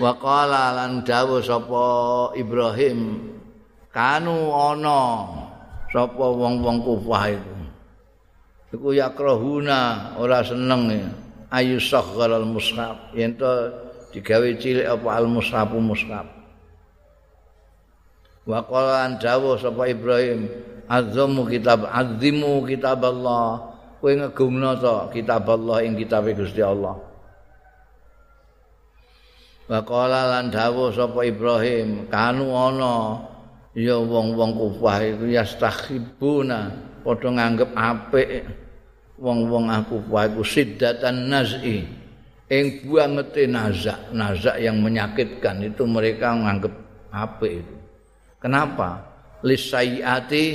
[0.02, 1.86] Wa qala lan dawuh sapa
[2.36, 3.22] Ibrahim
[3.94, 5.26] kanu ana
[5.90, 7.56] sapa wong-wong kufah itu
[8.70, 11.10] iku yakrahuna ora seneng
[11.50, 13.50] ayu saghal al mushaf yen to
[14.14, 16.39] digawe cilik apa al mushaf mushaf
[18.48, 20.48] wa qala lan dawuh sapa Ibrahim
[20.90, 26.98] azzamu kitab azimu kitab Allah kowe ngegungna to kitab Allah ing kitab Gusti Allah.
[29.70, 33.22] Wa qala lan dawuh sapa Ibrahim, kanu ana
[33.78, 36.74] ya wong-wong kufah iku yastakhibuna
[37.06, 38.50] padha nganggep apik
[39.22, 41.86] wong-wong aku kufah iku siddatan naz'i
[42.50, 46.74] ing buangete nazak, nazak yang menyakitkan itu mereka nganggep
[47.14, 47.79] apik itu.
[48.40, 49.04] Kenapa?
[49.44, 50.46] Lisayati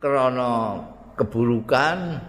[0.00, 0.80] krana
[1.20, 2.20] keburukan.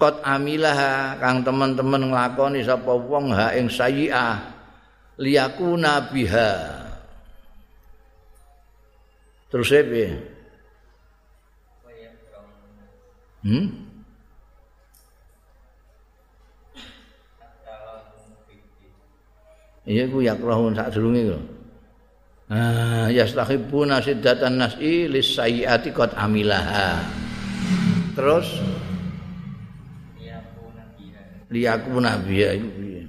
[0.00, 4.40] Kot amilah kang teman-teman nglakoni sapa wong ha ing sayyi'ah
[5.20, 6.52] liyakuna biha.
[9.52, 10.08] Terus piye?
[13.44, 13.66] Hmm?
[19.84, 21.59] Iya ku yakrahun sak durunge lho
[22.50, 26.98] Ah, yastakhibuna siddatan nas'i lis sayyiati qad amilaha.
[28.18, 28.48] Terus?
[31.50, 33.02] Liyaku nabiya itu piye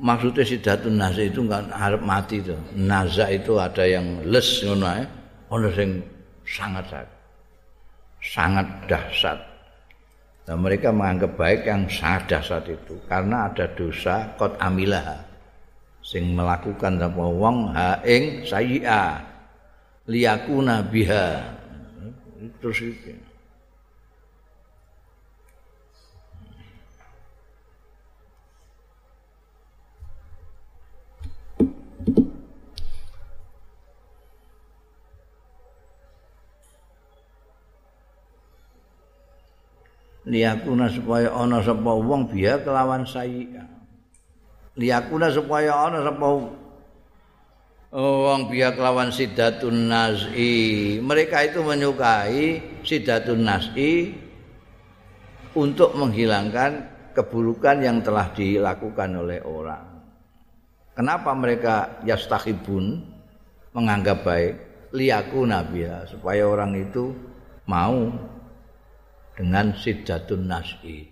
[0.00, 0.44] maksudnya
[0.88, 2.56] nasa itu enggak harap mati itu.
[2.72, 5.04] Nasa itu ada yang les ngono ae.
[5.52, 6.00] Ono sing
[6.48, 6.88] sangat
[8.20, 9.38] sangat dahsyat.
[10.48, 12.96] Dan mereka menganggap baik yang sangat dahsyat itu.
[13.08, 15.29] Karena ada dosa kot amilah
[16.00, 19.20] sing melakukan apa wong ha ing sayyi'a
[20.10, 21.56] liyakuna biha.
[22.60, 23.12] Terus itu
[40.30, 43.79] liyakuna supaya ana sapa wong biya kelawan sayya
[44.78, 46.26] liyakuna supaya ana sapa
[47.90, 54.14] wong biya kelawan sidatun nazi mereka itu menyukai sidatun nazi
[55.58, 59.82] untuk menghilangkan keburukan yang telah dilakukan oleh orang.
[60.94, 61.74] Kenapa mereka
[62.06, 63.02] yastahibun
[63.74, 64.54] menganggap baik?
[64.94, 67.14] Liaku nabiya supaya orang itu
[67.66, 68.10] mau
[69.34, 71.09] dengan sidatun nasi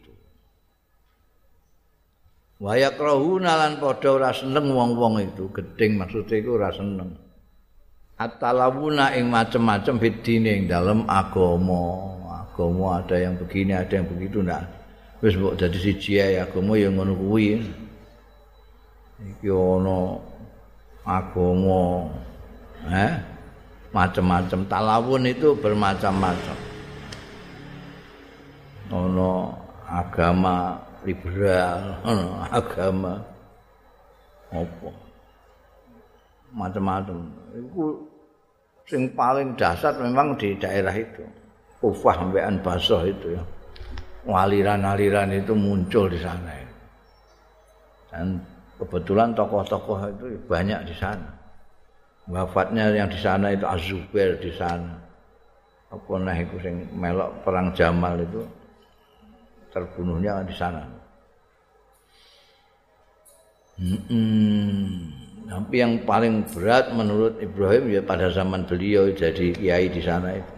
[2.59, 2.65] itu.
[2.65, 7.15] Waya krahuna lan padha ora seneng wong-wong itu, gedeng maksudnya iku ora seneng.
[8.19, 12.19] Atalawuna ing macem-macem bidine ing dalem agama.
[12.27, 14.67] Agama ada yang begini, ada yang begitu ndak.
[15.23, 17.63] Wis mbok dadi siji ae agama ya ngono kuwi.
[19.23, 20.19] Iki ana
[21.07, 22.11] agama.
[22.91, 23.13] Eh?
[23.95, 26.59] Macem-macem talawun itu bermacam-macam.
[28.91, 29.31] Ana
[29.87, 31.81] agama liberal,
[32.53, 33.17] agama
[34.53, 34.91] apa
[36.53, 37.17] macam-macam.
[37.57, 38.05] Itu
[38.89, 41.25] sing paling dasar memang di daerah itu.
[41.79, 43.43] Ufah sampean basoh itu ya.
[44.29, 46.53] Aliran-aliran itu muncul di sana.
[46.53, 46.69] Ya.
[48.13, 48.27] Dan
[48.77, 51.29] kebetulan tokoh-tokoh itu banyak di sana.
[52.29, 55.01] Wafatnya yang di sana itu Azubair di sana.
[55.89, 58.45] Apa nah itu sing melok perang Jamal itu
[59.73, 60.85] terbunuhnya di sana.
[63.79, 65.15] Hmm.
[65.49, 70.55] Tapi yang paling berat menurut Ibrahim ya pada zaman beliau jadi kiai di sana itu.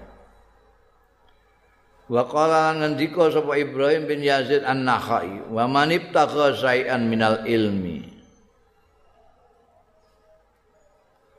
[2.11, 8.03] Wa qala ngendika sapa Ibrahim bin Yazid An-Nakhai, "Wa man ibtagha syai'an minal ilmi."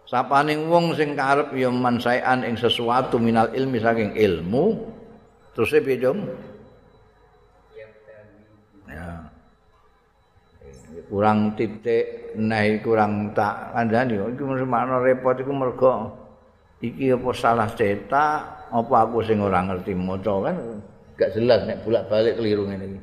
[0.08, 4.80] Sapaning wong sing karep ya man syai'an ing sesuatu minal ilmi saking ilmu,
[5.56, 6.24] terus piye, Jom?
[11.12, 13.76] Kurang titik naik kurang tak.
[13.76, 15.92] Kandhani iki makna repot iku mergo
[16.80, 20.56] iki apa salah cetak apa aku sing ora ngerti maca kan.
[21.20, 23.00] Gak jelas nek bolak-balik keliru ngene iki.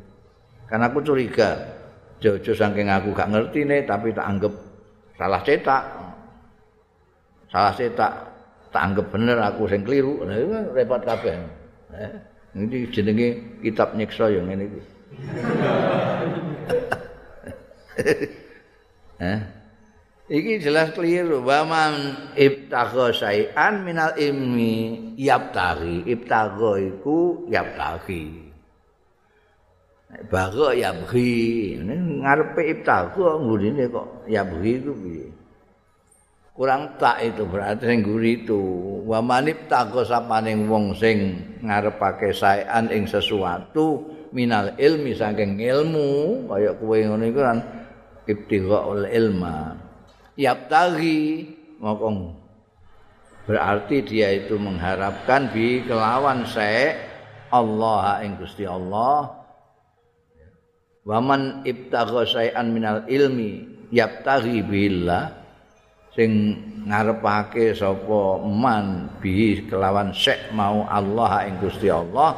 [0.65, 1.77] Kan aku curiga.
[2.19, 4.51] Jojo saking aku gak ngerti nih tapi tak anggap
[5.21, 5.85] salah cetak.
[7.53, 8.13] Salah cetak
[8.73, 10.25] tak anggap bener aku sing keliru.
[10.25, 11.37] Nah repot kabeh.
[11.93, 12.13] Eh
[12.57, 14.81] ini jenenge kitab nyiksa yang ngene iki?
[20.29, 21.41] Iki jelas keliru.
[21.41, 21.93] Wa man
[22.37, 26.05] ibtagha syai'an minal ilmi yabtaghi.
[26.05, 28.53] Ibtagha iku yabtaghi.
[30.29, 31.81] Bago yabghi.
[32.21, 35.27] Ngarepe ibtagha ngurine kok yabghi iku piye?
[36.59, 38.61] Kurang tak itu berarti sing nguri itu.
[39.09, 46.77] Wa man ibtagha sapaning wong sing ngarepake syai'an ing sesuatu minal ilmi saking ilmu kaya
[46.77, 47.59] kowe ngono iku kan
[48.29, 49.75] ibtighaul ilma.
[50.39, 51.49] Yaptaghi
[51.81, 52.37] mokong
[53.49, 56.95] berarti dia itu mengharapkan bi kelawan saya
[57.49, 59.35] Allah ing Gusti Allah.
[61.09, 65.33] Waman ibtagha syai'an minal ilmi yaptaghi billah.
[66.13, 66.31] Sing
[66.85, 72.37] ngarepake sapa man bi kelawan sek mau Allah ing Gusti Allah.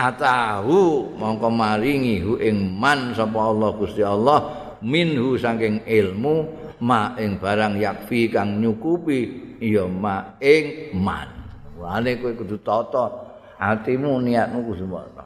[0.00, 6.48] Atahu mongko maringi hu ing man sapa Allah Gusti Allah minhu saking ilmu
[6.80, 9.20] ma ing barang yakfi kang nyukupi
[9.60, 11.28] ya ma ing man.
[11.76, 13.28] Wane kowe kudu tata.
[13.60, 15.24] Atimu niatmu kudu tata.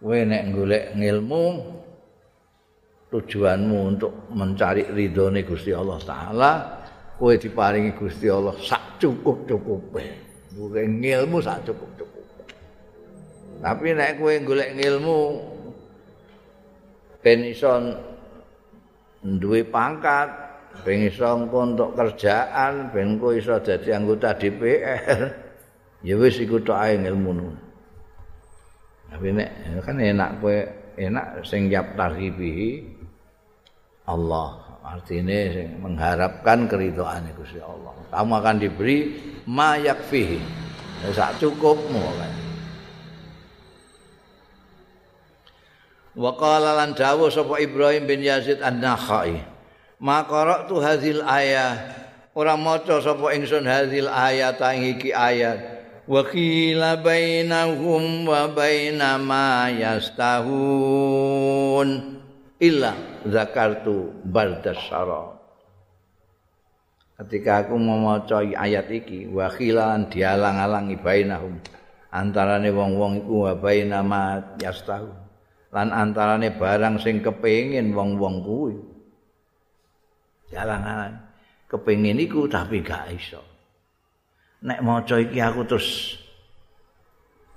[0.00, 1.44] Kowe nek golek ngilmu
[3.08, 6.52] tujuanmu untuk mencari ridhone Gusti Allah taala
[7.16, 10.04] kowe diparingi Gusti Allah sak cukup-cukupe.
[10.52, 12.44] Kowe ngilmu sak cukup-cukupe.
[13.64, 15.18] Tapi nek kowe golek ngilmu
[17.24, 17.68] ben iso
[19.22, 20.28] duwe pangkat
[20.86, 25.20] ben iso untuk kerjaan ben kok iso dadi anggota DPR
[26.06, 27.32] ya wis iku tok ae ilmu
[29.08, 29.50] tapi nek
[29.82, 30.56] kan enak kowe
[30.94, 32.84] enak sing yap tarhibi
[34.08, 37.92] Allah artinya sing mengharapkan keridhaan Gusti Allah.
[38.08, 40.40] Kamu akan diberi ma yakfihi.
[41.12, 42.47] Sak cukupmu kan
[46.18, 49.38] Wa qala lan dawuh sapa Ibrahim bin Yazid An-Nakhai.
[50.02, 51.94] Ma qara'tu hadzal ayat.
[52.34, 54.10] Ora maca sapa ingsun hadzal
[54.74, 55.78] ing iki ayat.
[56.10, 60.48] Wa qila bainahum wa baina ma yastahun
[62.58, 65.38] illa zakartu bardasyara.
[67.22, 71.62] Ketika aku maca ayat iki, wa khilan dialang-alangi bainahum
[72.10, 75.27] antarane wong-wong iku wa baina ma yastahun.
[75.72, 78.76] Lan antarane barang sing kepengin wong-wong kuwi.
[80.48, 81.12] Jalan-jalan
[81.68, 83.42] kepengin iku tapi gak iso.
[84.64, 86.18] Nek maca iki aku terus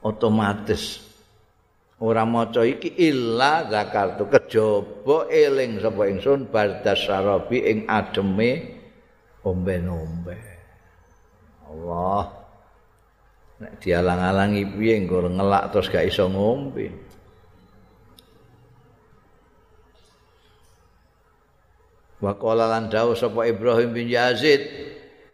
[0.03, 0.99] otomatis
[2.03, 4.28] ora maca iki illa zakartu.
[4.28, 8.51] Kejaba eling sapa ingsun bardasyarabi ing ademe
[9.47, 10.38] ombe-ombe
[11.72, 12.28] Allah.
[13.64, 17.11] Nek dialang-alangi piye nggo ngelak terus gak iso ngombe
[22.22, 24.61] Wa qala lan dawuh sapa Ibrahim bin Yazid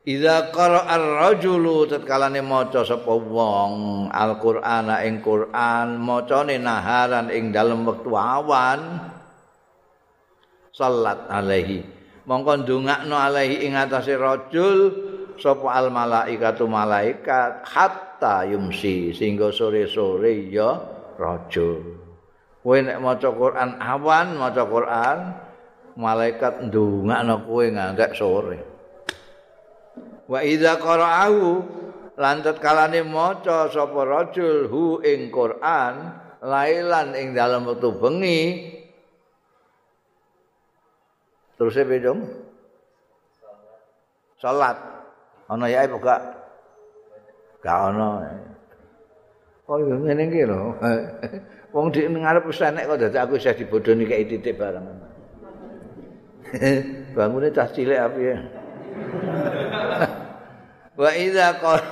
[0.08, 8.16] Idza qara'a ar-rajulu tatkalane maca sapa wong Al-Qur'ana ing Qur'an macane naharan ing dalem wektu
[8.16, 9.04] awan.
[10.72, 11.84] Salat alaihi.
[12.24, 14.80] Mongko ndongakno alaihi ing atase rajul
[15.36, 20.72] sapa al malaikatu malaikat hatta yumsi sehingga sore-sore ya
[21.20, 21.84] rajul.
[22.64, 25.18] Kowe nek maca Qur'an awan maca Qur'an
[25.98, 28.62] malaikat ndongakno kowe ngantek sore.
[30.30, 31.50] Wa idza qara'ahu
[32.22, 36.14] lan kalane maca sapa rajul hu ing Quran
[36.46, 38.42] lailan ing dalam wektu bengi.
[41.58, 42.22] Terus e bedong?
[44.38, 44.78] Salat.
[45.50, 46.22] Ana ya apa gak?
[47.66, 48.22] Ana.
[49.66, 50.78] Oh ngene iki lho?
[51.76, 55.07] Wong di ngarep wis enek kok dadi aku isih dibodoni kaya titik bareng
[57.16, 58.38] bangune cah cilik apa ya
[60.98, 61.86] Wa idza qala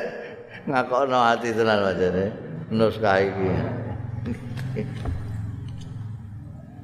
[0.68, 2.24] ngakono ati tenan wajane
[2.72, 3.48] nus kae iki.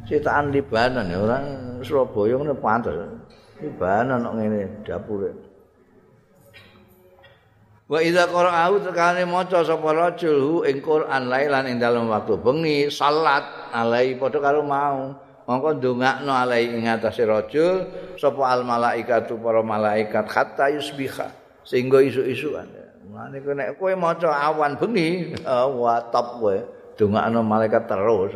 [0.06, 1.44] Cetakan libanan ya orang
[1.80, 2.92] Surabaya ngene pantes.
[3.64, 5.30] Libanan kok ngene dapure.
[7.88, 13.72] Wa idza qara'ahu tekane maca sapa rajul ing Quran lailan ing dalem waktu bengi salat
[13.72, 15.25] alai padha karo mau.
[15.46, 17.86] Mongko ndongakno alai ing atase rajul
[18.18, 21.30] sapa al malaikatu para malaikat hatta yusbiha
[21.62, 22.86] sehingga isu-isuan
[23.16, 25.32] mane kowe nek kowe maca awan bengi
[25.80, 26.56] wa top kowe
[26.96, 28.34] ndongakno malaikat terus.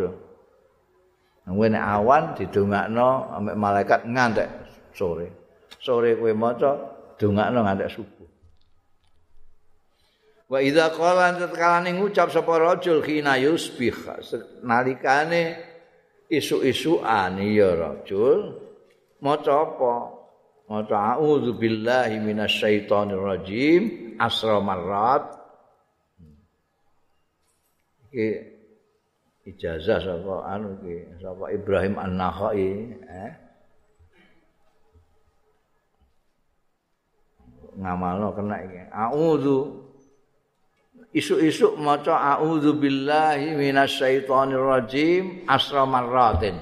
[1.44, 4.48] Kowe nek awan didongakno ambek malaikat ngantek
[4.96, 5.28] sore.
[5.76, 6.70] Sore kowe maca
[7.20, 8.28] ndongakno ngantek subuh.
[10.50, 13.94] Wa idza qala antakalane ngucap sapa rajul khina yusbih
[14.66, 15.69] nalikane
[16.30, 18.54] isu-isuan ya rajul
[19.18, 19.94] maca apa?
[20.70, 25.26] Maca a'udzu billahi minasyaitonir rajim asra marrat.
[28.10, 28.28] Iki
[29.50, 30.46] ijazah sapa?
[30.46, 31.50] Anu iki sapa?
[31.50, 32.70] Ibrahim An-Nakhai
[33.02, 33.32] eh?
[37.74, 38.80] Ngamalno kena iki.
[38.94, 39.89] A'udzu
[41.10, 46.54] isu-isu maca a'udzu billahi minasyaitonir rajim asra marratin.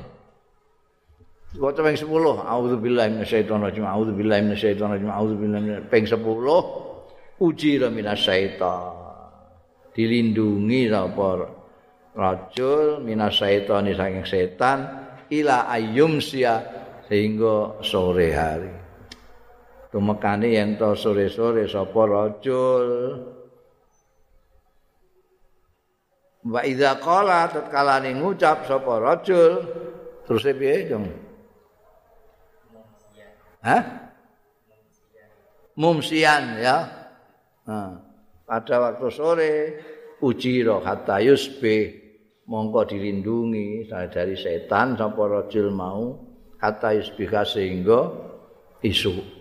[1.57, 2.09] Waca ping 10
[2.45, 8.97] a'udzu billahi minasyaitonir rajim a'udzu billahi minasyaitonir rajim a'udzu billahi ping 10 ujira minasyaiton.
[9.93, 11.29] Dilindungi sapa
[12.15, 14.79] rajul minasyaiton saking setan
[15.29, 16.63] ila ayyumsia
[17.11, 18.73] sehingga sore hari.
[19.89, 22.85] Tumekane yen to sore-sore sapa rajul
[26.47, 29.53] Wa idza qala tatkala ngucap sapa rajul
[30.23, 31.07] terus piye dong?
[33.59, 33.83] Hah?
[35.79, 36.79] Mumsian ya.
[37.67, 38.01] Nah,
[38.47, 39.53] pada waktu sore
[40.23, 41.95] ujira hatta yusbi
[42.47, 46.17] mongko dilindungi dari setan sapa rajul mau
[46.63, 48.11] hatta yusbi sehingga
[48.83, 49.39] isu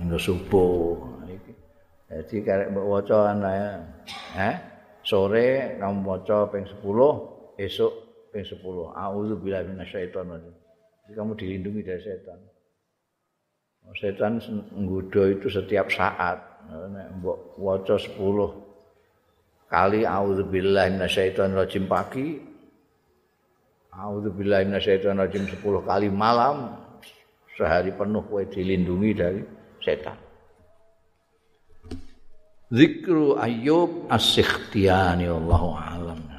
[0.00, 0.96] hingga subuh.
[2.12, 3.70] Jadi karek mbok waca ya.
[4.36, 4.56] Eh?
[5.02, 7.92] Sore kamu maca ping 10 esok
[8.30, 8.62] ping 10
[8.94, 10.54] auzu billahi minasyaitonir rajim.
[11.02, 12.40] Jadi kamu dilindungi dari setan.
[13.82, 14.32] Oh, setan
[14.78, 16.38] nggoda itu setiap saat.
[16.70, 18.16] Nek mbok waca 10
[19.66, 22.38] kali auzu billahi minasyaitonir rajim pagi
[23.90, 26.78] auzu billahi minasyaitonir rajim 10 kali malam
[27.58, 29.42] sehari penuh kowe dilindungi dari
[29.82, 30.31] setan
[32.72, 36.31] Zikru Ayub As-Sikhtiyani wallahu alam.